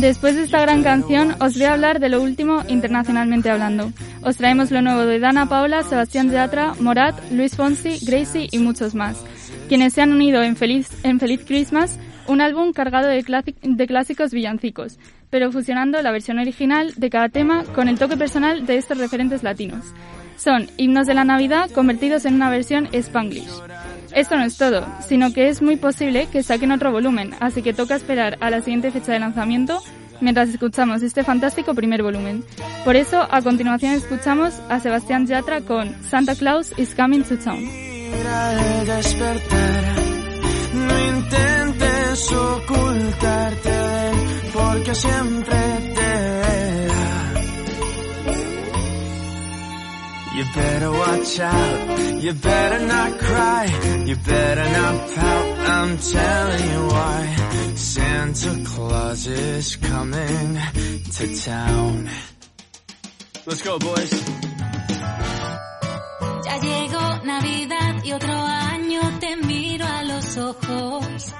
[0.00, 3.92] Después de esta gran canción, os voy a hablar de lo último internacionalmente hablando.
[4.26, 8.96] Os traemos lo nuevo de Dana Paula, Sebastián Yatra, Morat, Luis Fonsi, Gracie y muchos
[8.96, 9.24] más,
[9.68, 13.24] quienes se han unido en Feliz, en Feliz Christmas un álbum cargado de,
[13.62, 14.98] de clásicos villancicos,
[15.30, 19.44] pero fusionando la versión original de cada tema con el toque personal de estos referentes
[19.44, 19.84] latinos.
[20.36, 23.62] Son himnos de la Navidad convertidos en una versión Spanglish.
[24.12, 27.72] Esto no es todo, sino que es muy posible que saquen otro volumen, así que
[27.72, 29.80] toca esperar a la siguiente fecha de lanzamiento
[30.20, 32.44] mientras escuchamos este fantástico primer volumen.
[32.84, 37.60] Por eso, a continuación escuchamos a Sebastián Yatra con Santa Claus is Coming to Town.
[50.36, 55.16] You better watch out, you better not cry, you better not
[55.68, 57.35] I'm telling you why.
[57.76, 60.58] Santa Claus is coming
[61.12, 62.08] to town.
[63.44, 64.10] Let's go, boys.
[66.42, 71.34] Ya llegó Navidad y otro año te miro a los ojos.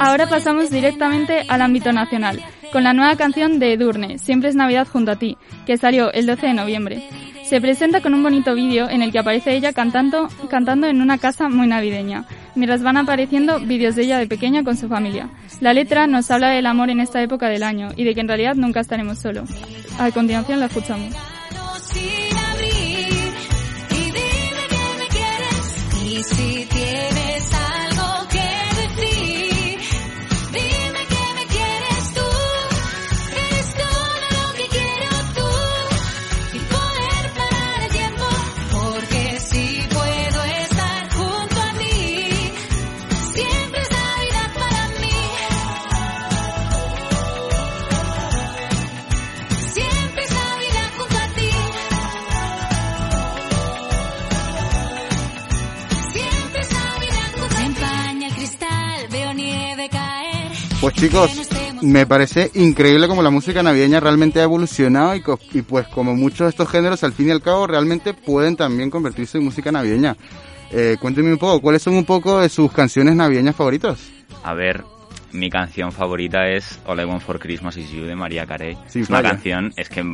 [0.00, 2.42] Ahora pasamos directamente al ámbito nacional,
[2.72, 6.26] con la nueva canción de Edurne, Siempre es Navidad junto a ti, que salió el
[6.26, 7.08] 12 de noviembre.
[7.44, 11.18] Se presenta con un bonito vídeo en el que aparece ella cantando, cantando en una
[11.18, 12.26] casa muy navideña,
[12.56, 15.28] mientras van apareciendo vídeos de ella de pequeña con su familia.
[15.60, 18.28] La letra nos habla del amor en esta época del año y de que en
[18.28, 19.50] realidad nunca estaremos solos.
[19.98, 21.14] A continuación la escuchamos.
[60.86, 61.32] Pues chicos,
[61.82, 66.14] me parece increíble como la música navideña realmente ha evolucionado y, co- y pues como
[66.14, 69.72] muchos de estos géneros al fin y al cabo realmente pueden también convertirse en música
[69.72, 70.16] navideña.
[70.70, 73.98] Eh, cuéntenme un poco, ¿cuáles son un poco de sus canciones navideñas favoritas?
[74.44, 74.84] A ver,
[75.32, 78.78] mi canción favorita es All I Want for Christmas Is You de María Carey.
[78.94, 80.04] Es una canción, es que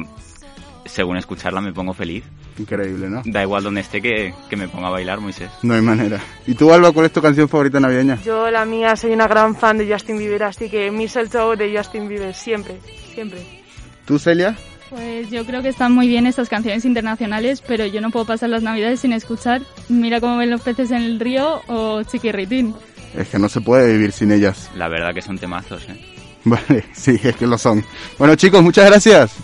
[0.92, 2.24] según escucharla me pongo feliz.
[2.58, 3.22] Increíble, ¿no?
[3.24, 5.50] Da igual donde esté que, que me ponga a bailar, Moisés.
[5.62, 6.20] No hay manera.
[6.46, 8.18] ¿Y tú, Alba, cuál es tu canción favorita navideña?
[8.22, 12.08] Yo, la mía, soy una gran fan de Justin Bieber, así que Mistletoe de Justin
[12.08, 12.78] Bieber, siempre,
[13.14, 13.40] siempre.
[14.04, 14.54] ¿Tú, Celia?
[14.90, 18.50] Pues yo creo que están muy bien estas canciones internacionales, pero yo no puedo pasar
[18.50, 22.74] las navidades sin escuchar Mira cómo ven los peces en el río o Chiquirritín.
[23.16, 24.70] Es que no se puede vivir sin ellas.
[24.76, 25.98] La verdad que son temazos, ¿eh?
[26.44, 27.82] Vale, sí, es que lo son.
[28.18, 29.36] Bueno, chicos, muchas gracias.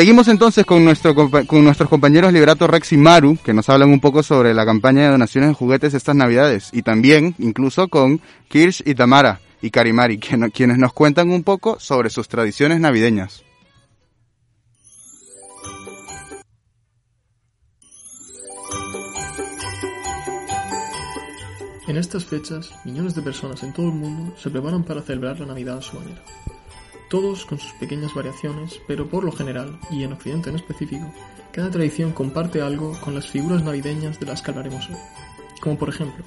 [0.00, 4.54] Seguimos entonces con, nuestros compañeros Liberato Rex y Maru, que nos hablan un poco sobre
[4.54, 6.70] la campaña de donaciones de juguetes estas navidades.
[6.72, 10.18] Y también, incluso con Kirsch y Tamara y Karimari,
[10.54, 13.44] quienes nos cuentan un poco sobre sus tradiciones navideñas.
[21.88, 25.46] En estas fechas, millones de personas en todo el mundo se preparan para celebrar la
[25.48, 26.22] Navidad a su manera.
[27.10, 31.12] Todos con sus pequeñas variaciones, pero por lo general, y en Occidente en específico,
[31.50, 34.96] cada tradición comparte algo con las figuras navideñas de las que hablaremos hoy.
[35.60, 36.24] Como por ejemplo,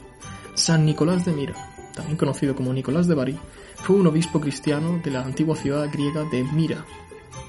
[0.55, 1.53] San Nicolás de Mira,
[1.95, 3.39] también conocido como Nicolás de Bari,
[3.75, 6.83] fue un obispo cristiano de la antigua ciudad griega de Mira,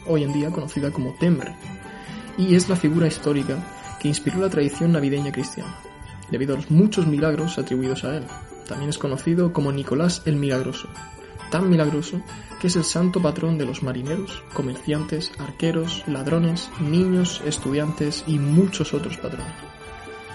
[0.06, 1.56] hoy en día conocida como Temre,
[2.38, 5.76] y es la figura histórica que inspiró la tradición navideña cristiana,
[6.30, 8.24] debido a los muchos milagros atribuidos a él.
[8.68, 10.88] También es conocido como Nicolás el Milagroso,
[11.50, 12.20] tan milagroso
[12.60, 18.94] que es el santo patrón de los marineros, comerciantes, arqueros, ladrones, niños, estudiantes y muchos
[18.94, 19.54] otros patrones.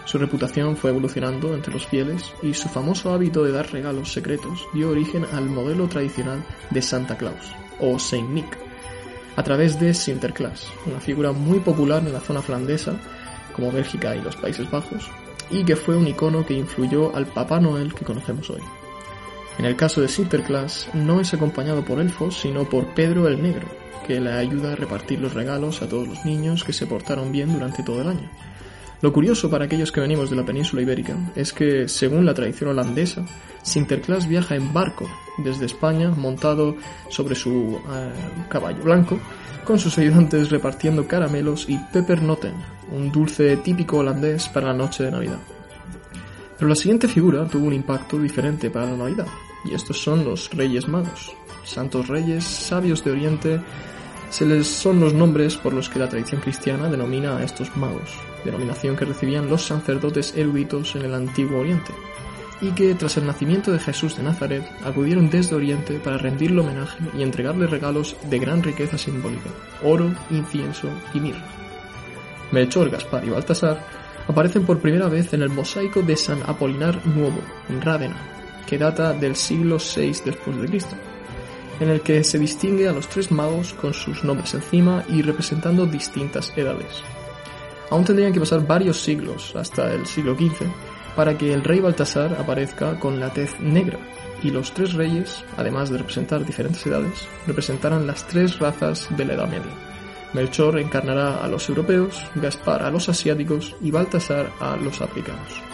[0.06, 4.68] Su reputación fue evolucionando entre los fieles y su famoso hábito de dar regalos secretos
[4.74, 8.58] dio origen al modelo tradicional de Santa Claus, o Saint Nick,
[9.36, 13.00] a través de Sinterklaas, una figura muy popular en la zona flandesa,
[13.54, 15.10] como Bélgica y los Países Bajos,
[15.52, 18.62] y que fue un icono que influyó al Papá Noel que conocemos hoy.
[19.60, 23.68] En el caso de Sinterklaas, no es acompañado por elfos, sino por Pedro el Negro,
[24.07, 27.51] que le ayuda a repartir los regalos a todos los niños que se portaron bien
[27.51, 28.30] durante todo el año.
[29.01, 32.70] Lo curioso para aquellos que venimos de la península ibérica es que, según la tradición
[32.70, 33.26] holandesa,
[33.62, 36.78] Sinterklaas viaja en barco desde España montado
[37.10, 38.12] sobre su eh,
[38.47, 39.20] caballo blanco,
[39.66, 42.53] con sus ayudantes repartiendo caramelos y peppernoten,
[42.93, 45.39] un dulce típico holandés para la noche de Navidad.
[46.57, 49.28] Pero la siguiente figura tuvo un impacto diferente para la Navidad,
[49.66, 51.34] y estos son los Reyes Magos,
[51.64, 53.62] santos reyes, sabios de Oriente,
[54.30, 58.12] se les son los nombres por los que la tradición cristiana denomina a estos magos,
[58.45, 61.93] denominación que recibían los sacerdotes eruditos en el antiguo Oriente,
[62.62, 67.03] y que tras el nacimiento de Jesús de Nazaret acudieron desde Oriente para rendirle homenaje
[67.18, 69.49] y entregarle regalos de gran riqueza simbólica,
[69.84, 71.43] oro, incienso y mirra.
[72.51, 73.84] Melchor, Gaspar y Baltasar
[74.28, 79.14] aparecen por primera vez en el mosaico de San Apolinar Nuevo, en Rávena, que data
[79.14, 80.32] del siglo VI
[80.68, 80.95] Cristo
[81.80, 85.86] en el que se distingue a los tres magos con sus nombres encima y representando
[85.86, 87.03] distintas edades.
[87.89, 90.68] Aún tendrían que pasar varios siglos, hasta el siglo XV,
[91.16, 93.97] para que el rey Baltasar aparezca con la tez negra,
[94.43, 99.34] y los tres reyes, además de representar diferentes edades, representarán las tres razas de la
[99.34, 99.72] Edad Media.
[100.34, 105.69] Melchor encarnará a los europeos, Gaspar a los asiáticos y Baltasar a los africanos.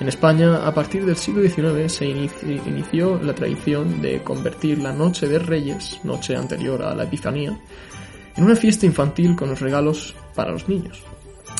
[0.00, 4.92] En España, a partir del siglo XIX, se inici- inició la tradición de convertir la
[4.94, 7.58] Noche de Reyes, noche anterior a la Epifanía,
[8.34, 11.02] en una fiesta infantil con los regalos para los niños,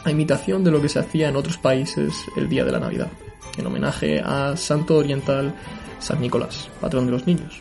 [0.04, 3.10] a imitación de lo que se hacía en otros países el día de la Navidad,
[3.58, 5.54] en homenaje a Santo Oriental
[5.98, 7.60] San Nicolás, patrón de los niños.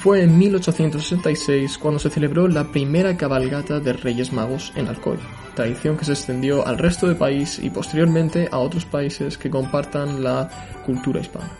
[0.00, 5.16] Fue en 1866 cuando se celebró la primera cabalgata de Reyes Magos en Alcoy,
[5.56, 10.22] tradición que se extendió al resto del país y posteriormente a otros países que compartan
[10.22, 10.48] la
[10.84, 11.50] cultura hispana.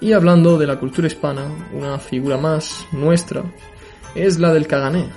[0.00, 1.42] Y hablando de la cultura hispana,
[1.74, 3.42] una figura más nuestra
[4.14, 5.08] es la del cagané,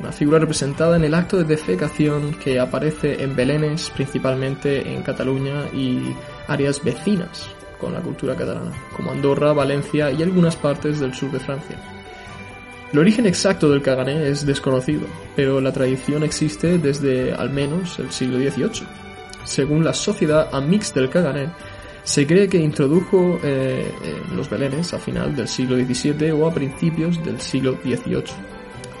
[0.00, 5.66] una figura representada en el acto de defecación que aparece en Belenes, principalmente en Cataluña
[5.72, 6.14] y
[6.46, 7.48] áreas vecinas
[7.80, 11.97] con la cultura catalana, como Andorra, Valencia y algunas partes del sur de Francia.
[12.92, 18.10] El origen exacto del cagané es desconocido, pero la tradición existe desde al menos el
[18.10, 18.86] siglo XVIII.
[19.44, 21.50] Según la Sociedad Amix del Cagané,
[22.02, 23.92] se cree que introdujo eh,
[24.34, 28.24] los belenes a final del siglo XVII o a principios del siglo XVIII,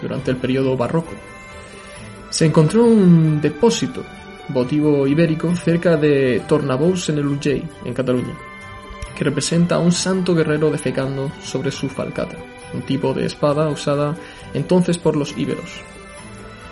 [0.02, 1.12] durante el periodo barroco.
[2.28, 4.04] Se encontró un depósito
[4.48, 8.36] votivo ibérico cerca de Tornabous en el Urgell, en Cataluña,
[9.16, 12.36] que representa a un santo guerrero defecando sobre su falcata,
[12.74, 14.14] un tipo de espada usada
[14.54, 15.80] entonces por los íberos.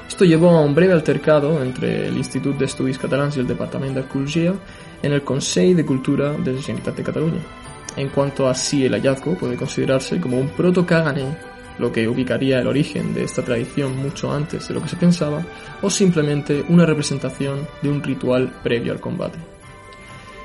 [0.09, 4.55] Esto llevó a un breve altercado entre el Institut d'Estudis Catalans y el Departament d'Arqueologia
[5.03, 7.41] en el Consell de Cultura de la Generalitat de Cataluña,
[7.97, 11.37] en cuanto a si el hallazgo puede considerarse como un proto-cagané,
[11.79, 15.45] lo que ubicaría el origen de esta tradición mucho antes de lo que se pensaba,
[15.83, 19.39] o simplemente una representación de un ritual previo al combate.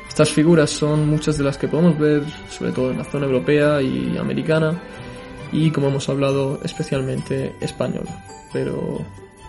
[0.10, 3.82] Estas figuras son muchas de las que podemos ver, sobre todo en la zona europea
[3.82, 4.78] y americana,
[5.52, 8.26] y como hemos hablado, especialmente española.
[8.54, 9.06] Pero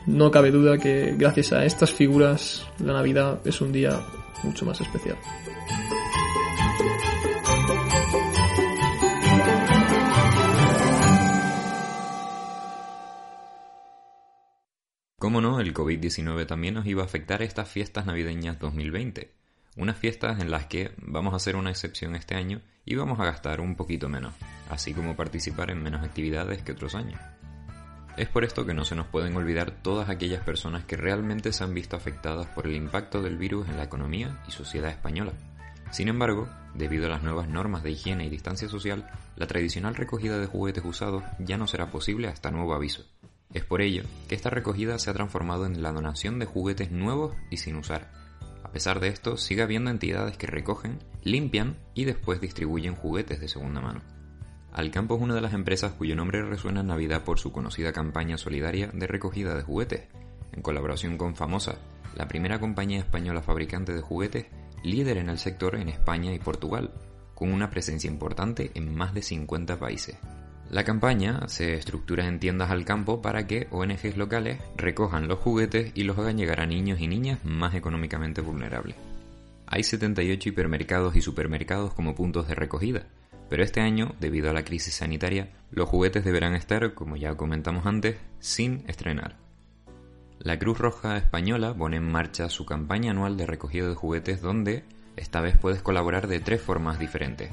[0.06, 4.00] no cabe duda que gracias a estas figuras la Navidad es un día
[4.42, 5.16] mucho más especial.
[15.18, 19.32] Cómo no, el COVID-19 también nos iba a afectar estas fiestas navideñas 2020.
[19.76, 23.24] Unas fiestas en las que vamos a hacer una excepción este año y vamos a
[23.24, 24.34] gastar un poquito menos,
[24.72, 27.20] así como participar en menos actividades que otros años.
[28.16, 31.64] Es por esto que no se nos pueden olvidar todas aquellas personas que realmente se
[31.64, 35.32] han visto afectadas por el impacto del virus en la economía y sociedad española.
[35.90, 40.38] Sin embargo, debido a las nuevas normas de higiene y distancia social, la tradicional recogida
[40.38, 43.04] de juguetes usados ya no será posible hasta nuevo aviso.
[43.54, 47.34] Es por ello que esta recogida se ha transformado en la donación de juguetes nuevos
[47.50, 48.10] y sin usar.
[48.62, 53.48] A pesar de esto, sigue habiendo entidades que recogen, limpian y después distribuyen juguetes de
[53.48, 54.00] segunda mano.
[54.72, 58.38] Alcampo es una de las empresas cuyo nombre resuena en Navidad por su conocida campaña
[58.38, 60.08] solidaria de recogida de juguetes,
[60.52, 61.76] en colaboración con Famosa,
[62.16, 64.46] la primera compañía española fabricante de juguetes
[64.82, 66.90] líder en el sector en España y Portugal,
[67.34, 70.16] con una presencia importante en más de 50 países.
[70.70, 75.92] La campaña se estructura en tiendas al campo para que ONGs locales recojan los juguetes
[75.94, 78.96] y los hagan llegar a niños y niñas más económicamente vulnerables.
[79.66, 83.06] Hay 78 hipermercados y supermercados como puntos de recogida,
[83.52, 87.84] pero este año, debido a la crisis sanitaria, los juguetes deberán estar, como ya comentamos
[87.84, 89.36] antes, sin estrenar.
[90.38, 94.84] La Cruz Roja Española pone en marcha su campaña anual de recogida de juguetes donde
[95.16, 97.50] esta vez puedes colaborar de tres formas diferentes,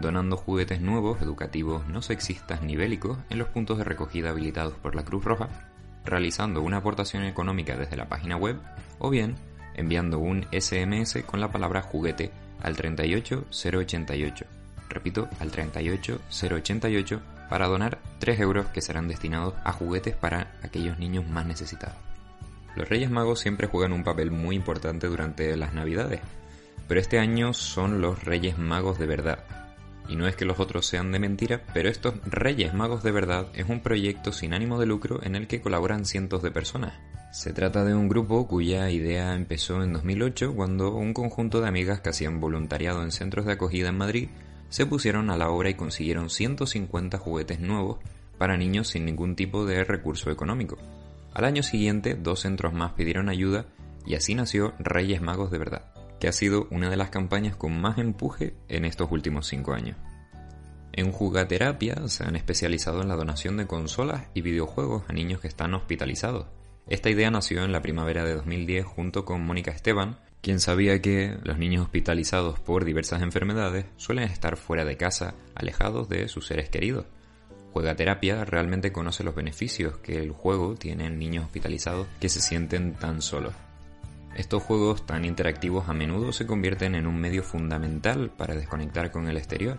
[0.00, 4.94] donando juguetes nuevos, educativos, no sexistas ni bélicos en los puntos de recogida habilitados por
[4.94, 5.50] la Cruz Roja,
[6.06, 8.56] realizando una aportación económica desde la página web
[8.98, 9.34] o bien
[9.74, 12.30] enviando un SMS con la palabra juguete
[12.62, 14.61] al 38088.
[14.92, 21.26] Repito, al 38088 para donar 3 euros que serán destinados a juguetes para aquellos niños
[21.26, 21.96] más necesitados.
[22.76, 26.20] Los Reyes Magos siempre juegan un papel muy importante durante las Navidades,
[26.88, 29.44] pero este año son los Reyes Magos de verdad.
[30.08, 33.48] Y no es que los otros sean de mentira, pero estos Reyes Magos de verdad
[33.54, 36.94] es un proyecto sin ánimo de lucro en el que colaboran cientos de personas.
[37.32, 42.00] Se trata de un grupo cuya idea empezó en 2008 cuando un conjunto de amigas
[42.00, 44.28] que hacían voluntariado en centros de acogida en Madrid
[44.72, 47.98] se pusieron a la obra y consiguieron 150 juguetes nuevos
[48.38, 50.78] para niños sin ningún tipo de recurso económico.
[51.34, 53.66] Al año siguiente, dos centros más pidieron ayuda
[54.06, 57.78] y así nació Reyes Magos de Verdad, que ha sido una de las campañas con
[57.78, 59.98] más empuje en estos últimos cinco años.
[60.94, 65.48] En Jugaterapia se han especializado en la donación de consolas y videojuegos a niños que
[65.48, 66.46] están hospitalizados.
[66.88, 71.38] Esta idea nació en la primavera de 2010 junto con Mónica Esteban, quien sabía que
[71.44, 76.68] los niños hospitalizados por diversas enfermedades suelen estar fuera de casa, alejados de sus seres
[76.68, 77.06] queridos.
[77.72, 82.94] Juegaterapia realmente conoce los beneficios que el juego tiene en niños hospitalizados que se sienten
[82.94, 83.54] tan solos.
[84.36, 89.28] Estos juegos tan interactivos a menudo se convierten en un medio fundamental para desconectar con
[89.28, 89.78] el exterior.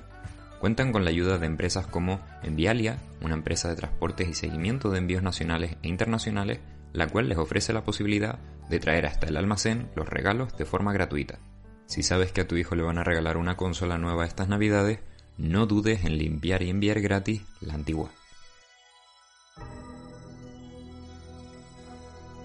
[0.59, 4.99] Cuentan con la ayuda de empresas como Envialia, una empresa de transportes y seguimiento de
[4.99, 6.59] envíos nacionales e internacionales,
[6.93, 8.39] la cual les ofrece la posibilidad
[8.69, 11.39] de traer hasta el almacén los regalos de forma gratuita.
[11.85, 14.99] Si sabes que a tu hijo le van a regalar una consola nueva estas navidades,
[15.37, 18.11] no dudes en limpiar y enviar gratis la antigua.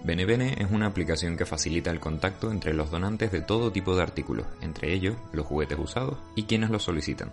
[0.04, 4.02] Benebene es una aplicación que facilita el contacto entre los donantes de todo tipo de
[4.02, 7.30] artículos, entre ellos los juguetes usados y quienes los solicitan.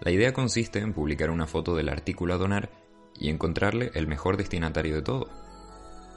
[0.00, 2.70] La idea consiste en publicar una foto del artículo a donar
[3.18, 5.28] y encontrarle el mejor destinatario de todo.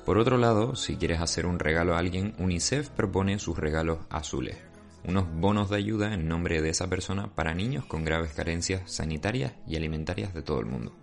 [0.06, 4.58] Por otro lado, si quieres hacer un regalo a alguien, UNICEF propone sus regalos azules,
[5.06, 9.54] unos bonos de ayuda en nombre de esa persona para niños con graves carencias sanitarias
[9.66, 10.94] y alimentarias de todo el mundo.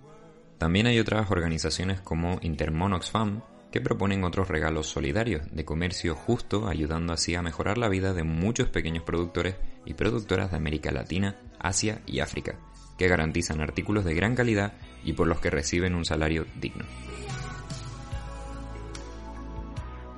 [0.58, 3.40] También hay otras organizaciones como Intermonoxfam
[3.72, 8.24] que proponen otros regalos solidarios de comercio justo, ayudando así a mejorar la vida de
[8.24, 12.56] muchos pequeños productores y productoras de América Latina, Asia y África,
[12.98, 14.74] que garantizan artículos de gran calidad
[15.04, 16.84] y por los que reciben un salario digno.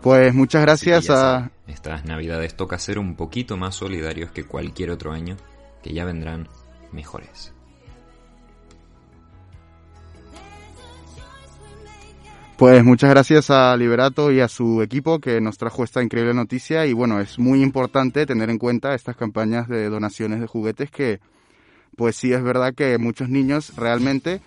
[0.03, 1.53] Pues muchas gracias a...
[1.69, 5.37] Estas navidades toca ser un poquito más solidarios que cualquier otro año,
[5.81, 6.49] que ya vendrán
[6.91, 7.53] mejores.
[12.57, 16.85] Pues muchas gracias a Liberato y a su equipo que nos trajo esta increíble noticia
[16.87, 21.21] y bueno, es muy importante tener en cuenta estas campañas de donaciones de juguetes que
[21.97, 24.41] pues sí es verdad que muchos niños realmente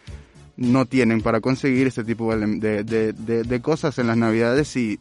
[0.55, 4.99] no tienen para conseguir este tipo de, de, de, de cosas en las navidades y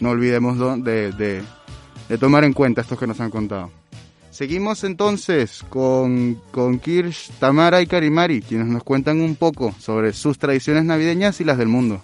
[0.00, 3.70] no olvidemos de, de, tomar en cuenta esto que nos han contado.
[4.30, 10.38] Seguimos entonces con, con Kirsch, Tamara y Karimari, quienes nos cuentan un poco sobre sus
[10.38, 12.02] tradiciones navideñas y las del mundo.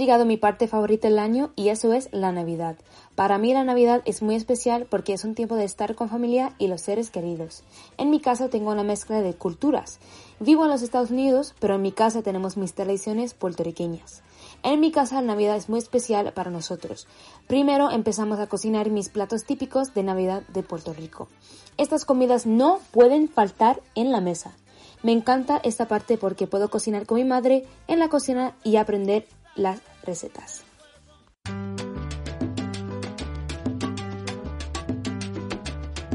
[0.00, 2.76] Llegado mi parte favorita del año y eso es la Navidad.
[3.14, 6.54] Para mí la Navidad es muy especial porque es un tiempo de estar con familia
[6.58, 7.62] y los seres queridos.
[7.98, 10.00] En mi casa tengo una mezcla de culturas.
[10.40, 14.22] Vivo en los Estados Unidos, pero en mi casa tenemos mis tradiciones puertorriqueñas.
[14.62, 17.06] En mi casa la Navidad es muy especial para nosotros.
[17.46, 21.28] Primero empezamos a cocinar mis platos típicos de Navidad de Puerto Rico.
[21.76, 24.56] Estas comidas no pueden faltar en la mesa.
[25.02, 29.26] Me encanta esta parte porque puedo cocinar con mi madre en la cocina y aprender
[29.54, 30.64] las recetas.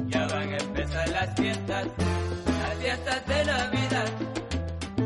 [0.08, 4.08] Ya van a empezar las fiestas, las fiestas de Navidad.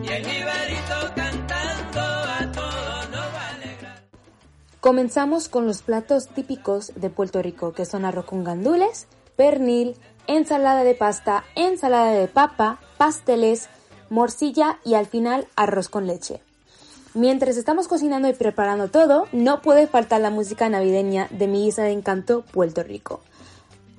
[0.03, 4.03] Y el Ibarito cantando a todos nos va a alegrar.
[4.79, 9.95] Comenzamos con los platos típicos de Puerto Rico, que son arroz con gandules, pernil,
[10.27, 13.69] ensalada de pasta, ensalada de papa, pasteles,
[14.09, 16.41] morcilla y al final arroz con leche.
[17.15, 21.85] Mientras estamos cocinando y preparando todo, no puede faltar la música navideña de mi isla
[21.85, 23.21] de encanto, Puerto Rico.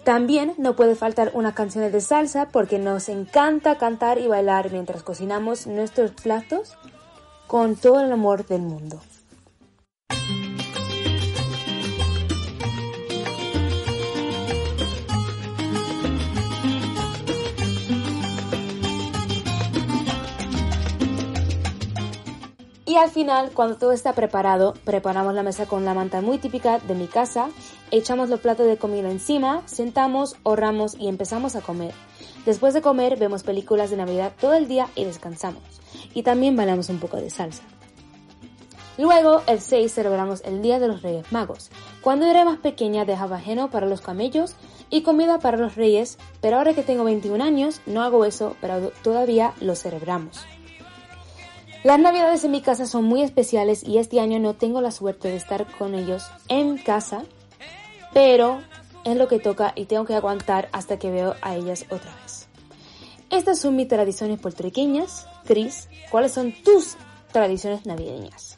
[0.05, 5.03] También no puede faltar una canción de salsa porque nos encanta cantar y bailar mientras
[5.03, 6.77] cocinamos nuestros platos
[7.49, 9.01] con todo el amor del mundo.
[22.91, 26.81] Y al final, cuando todo está preparado, preparamos la mesa con la manta muy típica
[26.81, 27.49] de mi casa,
[27.93, 31.95] echamos los platos de comida encima, sentamos, ahorramos y empezamos a comer.
[32.45, 35.63] Después de comer, vemos películas de Navidad todo el día y descansamos.
[36.15, 37.63] Y también bailamos un poco de salsa.
[38.99, 41.71] Luego, el 6 celebramos el Día de los Reyes Magos.
[42.03, 44.57] Cuando era más pequeña dejaba ajeno para los camellos
[44.91, 48.91] y comida para los reyes, pero ahora que tengo 21 años no hago eso, pero
[49.05, 50.45] todavía lo celebramos.
[51.83, 55.29] Las navidades en mi casa son muy especiales y este año no tengo la suerte
[55.29, 57.25] de estar con ellos en casa,
[58.13, 58.61] pero
[59.05, 62.49] es lo que toca y tengo que aguantar hasta que veo a ellas otra vez.
[63.31, 65.27] Estas son mis tradiciones puertorriqueñas.
[65.47, 66.97] Cris, ¿cuáles son tus
[67.33, 68.50] tradiciones navideñas?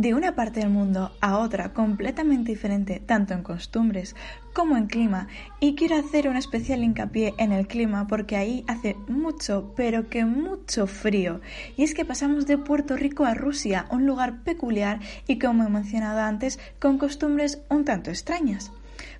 [0.00, 4.16] De una parte del mundo a otra completamente diferente, tanto en costumbres
[4.54, 5.28] como en clima,
[5.60, 10.24] y quiero hacer un especial hincapié en el clima porque ahí hace mucho, pero que
[10.24, 11.42] mucho frío.
[11.76, 15.68] Y es que pasamos de Puerto Rico a Rusia, un lugar peculiar y como he
[15.68, 18.72] mencionado antes, con costumbres un tanto extrañas.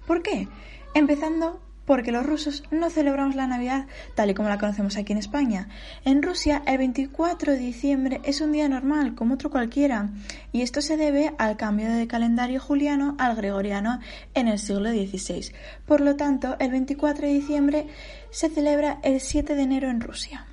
[0.07, 0.49] ¿Por qué?
[0.95, 5.18] Empezando porque los rusos no celebramos la Navidad tal y como la conocemos aquí en
[5.18, 5.68] España.
[6.05, 10.11] En Rusia el 24 de diciembre es un día normal, como otro cualquiera,
[10.53, 14.01] y esto se debe al cambio de calendario juliano al gregoriano
[14.35, 15.53] en el siglo XVI.
[15.87, 17.87] Por lo tanto, el 24 de diciembre
[18.31, 20.47] se celebra el 7 de enero en Rusia.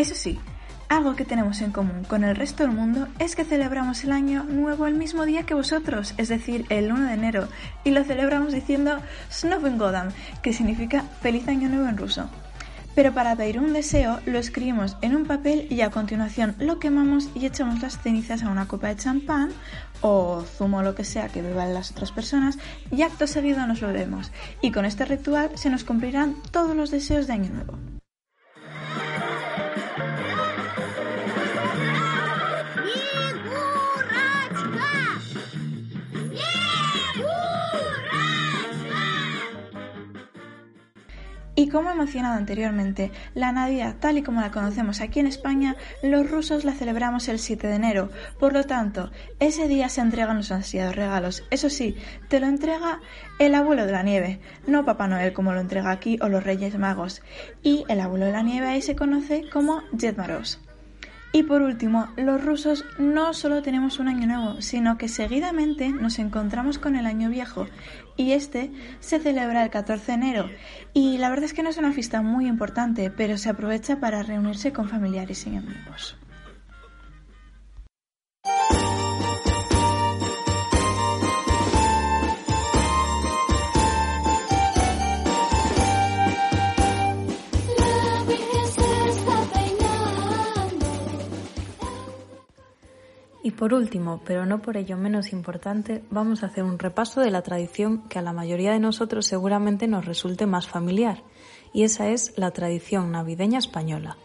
[0.00, 0.38] Eso sí,
[0.88, 4.44] algo que tenemos en común con el resto del mundo es que celebramos el año
[4.44, 7.48] nuevo el mismo día que vosotros, es decir, el 1 de enero,
[7.84, 8.96] y lo celebramos diciendo
[9.30, 10.08] Snoven Godam,
[10.40, 12.30] que significa feliz año nuevo en ruso.
[12.94, 17.28] Pero para pedir un deseo lo escribimos en un papel y a continuación lo quemamos
[17.34, 19.50] y echamos las cenizas a una copa de champán
[20.00, 22.58] o zumo o lo que sea que beban las otras personas
[22.90, 24.32] y acto seguido nos lo bebemos.
[24.62, 27.99] Y con este ritual se nos cumplirán todos los deseos de año nuevo.
[41.60, 45.76] Y como he mencionado anteriormente, la Navidad tal y como la conocemos aquí en España,
[46.02, 48.08] los rusos la celebramos el 7 de enero.
[48.38, 51.44] Por lo tanto, ese día se entregan los ansiados regalos.
[51.50, 51.96] Eso sí,
[52.28, 53.00] te lo entrega
[53.38, 56.78] el abuelo de la nieve, no Papá Noel como lo entrega aquí o los Reyes
[56.78, 57.20] Magos.
[57.62, 60.60] Y el abuelo de la nieve ahí se conoce como Ded Moroz.
[61.32, 66.18] Y por último, los rusos no solo tenemos un año nuevo, sino que seguidamente nos
[66.18, 67.68] encontramos con el año viejo
[68.20, 70.50] y este se celebra el 14 de enero.
[70.92, 74.22] Y la verdad es que no es una fiesta muy importante, pero se aprovecha para
[74.22, 76.16] reunirse con familiares y amigos.
[93.42, 97.30] Y por último, pero no por ello menos importante, vamos a hacer un repaso de
[97.30, 101.22] la tradición que a la mayoría de nosotros seguramente nos resulte más familiar,
[101.72, 104.18] y esa es la tradición navideña española.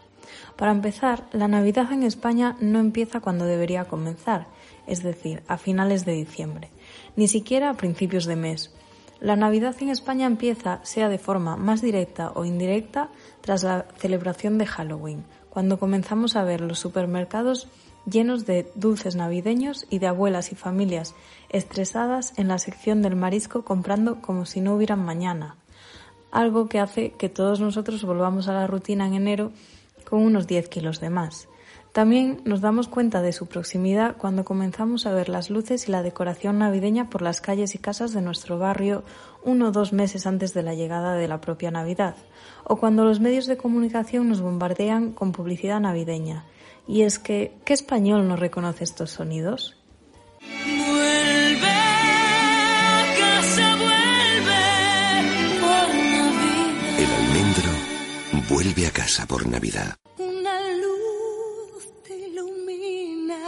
[0.57, 4.47] Para empezar, la Navidad en España no empieza cuando debería comenzar,
[4.86, 6.72] es decir, a finales de diciembre,
[7.16, 8.74] ni siquiera a principios de mes.
[9.22, 13.09] La Navidad en España empieza, sea de forma más directa o indirecta,
[13.39, 17.70] tras la celebración de Halloween, cuando comenzamos a ver los supermercados
[18.10, 21.16] llenos de dulces navideños y de abuelas y familias
[21.49, 25.56] estresadas en la sección del marisco comprando como si no hubieran mañana.
[26.32, 29.51] Algo que hace que todos nosotros volvamos a la rutina en enero
[30.10, 31.47] con unos 10 kilos de más.
[31.95, 36.03] También nos damos cuenta de su proximidad cuando comenzamos a ver las luces y la
[36.03, 39.06] decoración navideña por las calles y casas de nuestro barrio
[39.45, 42.18] uno o dos meses antes de la llegada de la propia Navidad,
[42.66, 46.43] o cuando los medios de comunicación nos bombardean con publicidad navideña.
[46.88, 49.76] Y es que, ¿qué español no reconoce estos sonidos?
[50.42, 54.64] Vuelve a casa, vuelve
[55.62, 57.00] por Navidad.
[57.00, 57.72] El almendro
[58.50, 59.96] vuelve a casa por Navidad.
[60.20, 63.40] Una luz te ilumina,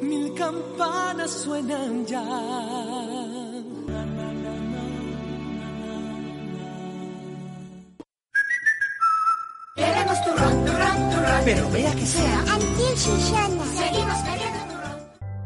[0.00, 3.45] mil campanas suenan ya.
[9.76, 11.42] Queremos turrón, turrón, turrón.
[11.44, 12.44] Pero vea que sea.
[12.96, 14.98] Seguimos queriendo turrón.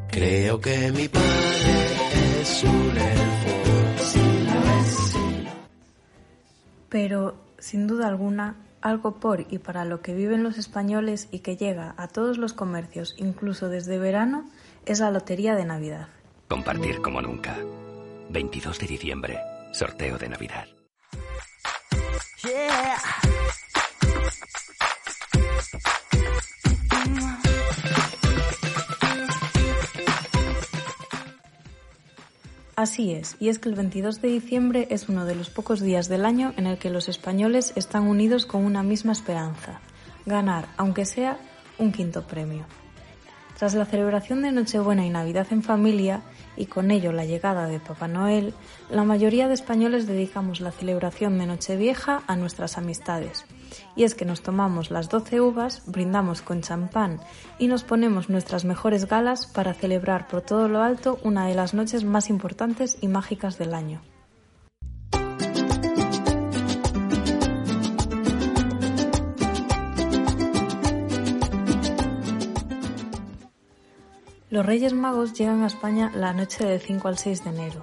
[0.09, 4.05] Creo que mi padre es un elfo.
[4.05, 5.15] Sí lo es,
[6.89, 11.57] Pero, sin duda alguna, algo por y para lo que viven los españoles y que
[11.57, 14.49] llega a todos los comercios, incluso desde verano,
[14.87, 16.09] es la Lotería de Navidad.
[16.49, 17.57] Compartir como nunca.
[18.31, 19.39] 22 de diciembre.
[19.73, 20.67] Sorteo de Navidad.
[22.43, 23.20] Yeah.
[32.81, 36.09] Así es, y es que el 22 de diciembre es uno de los pocos días
[36.09, 39.83] del año en el que los españoles están unidos con una misma esperanza,
[40.25, 41.37] ganar, aunque sea,
[41.77, 42.65] un quinto premio.
[43.61, 46.23] Tras la celebración de Nochebuena y Navidad en familia,
[46.57, 48.55] y con ello la llegada de Papá Noel,
[48.89, 53.45] la mayoría de españoles dedicamos la celebración de Nochevieja a nuestras amistades.
[53.95, 57.21] Y es que nos tomamos las 12 uvas, brindamos con champán
[57.59, 61.75] y nos ponemos nuestras mejores galas para celebrar por todo lo alto una de las
[61.75, 64.01] noches más importantes y mágicas del año.
[74.61, 77.83] Los Reyes Magos llegan a España la noche del 5 al 6 de enero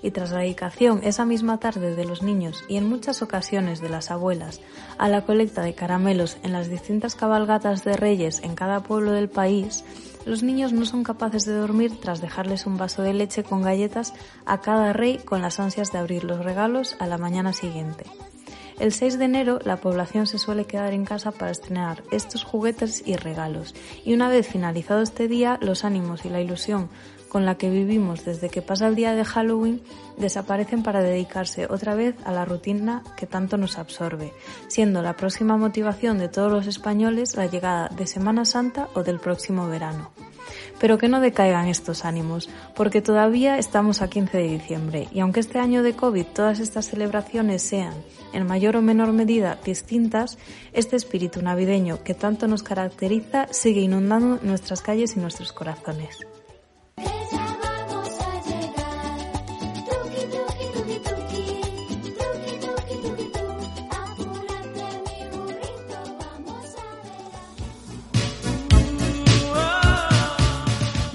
[0.00, 3.90] y tras la dedicación esa misma tarde de los niños y en muchas ocasiones de
[3.90, 4.62] las abuelas
[4.96, 9.28] a la colecta de caramelos en las distintas cabalgatas de reyes en cada pueblo del
[9.28, 9.84] país,
[10.24, 14.14] los niños no son capaces de dormir tras dejarles un vaso de leche con galletas
[14.46, 18.06] a cada rey con las ansias de abrir los regalos a la mañana siguiente.
[18.78, 23.02] El 6 de enero la población se suele quedar en casa para estrenar estos juguetes
[23.06, 26.88] y regalos y una vez finalizado este día los ánimos y la ilusión
[27.34, 29.82] con la que vivimos desde que pasa el día de Halloween
[30.16, 34.32] desaparecen para dedicarse otra vez a la rutina que tanto nos absorbe,
[34.68, 39.18] siendo la próxima motivación de todos los españoles la llegada de Semana Santa o del
[39.18, 40.12] próximo verano.
[40.80, 45.40] Pero que no decaigan estos ánimos, porque todavía estamos a 15 de diciembre y aunque
[45.40, 47.94] este año de COVID todas estas celebraciones sean,
[48.32, 50.38] en mayor o menor medida, distintas,
[50.72, 56.26] este espíritu navideño que tanto nos caracteriza sigue inundando nuestras calles y nuestros corazones.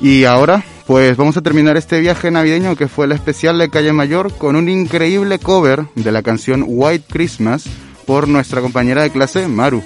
[0.02, 3.92] Y ahora, pues vamos a terminar este viaje navideño que fue el especial de Calle
[3.92, 7.66] Mayor con un increíble cover de la canción White Christmas
[8.06, 9.84] por nuestra compañera de clase Maru.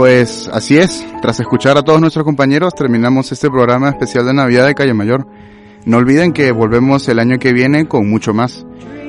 [0.00, 4.66] Pues así es, tras escuchar a todos nuestros compañeros terminamos este programa especial de Navidad
[4.66, 5.26] de Calle Mayor.
[5.84, 8.64] No olviden que volvemos el año que viene con mucho más.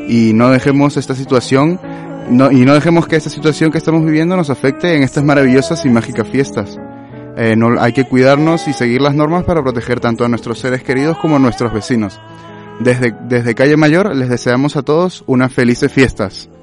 [0.10, 1.80] Y no dejemos esta situación,
[2.30, 5.89] y no dejemos que esta situación que estamos viviendo nos afecte en estas maravillosas y
[5.89, 6.78] mágicas fiestas.
[7.38, 11.18] Eh, hay que cuidarnos y seguir las normas para proteger tanto a nuestros seres queridos
[11.20, 12.20] como a nuestros vecinos.
[12.82, 16.50] Desde, desde Calle Mayor les deseamos a todos unas felices fiestas.
[16.50, 16.61] ¡Feliz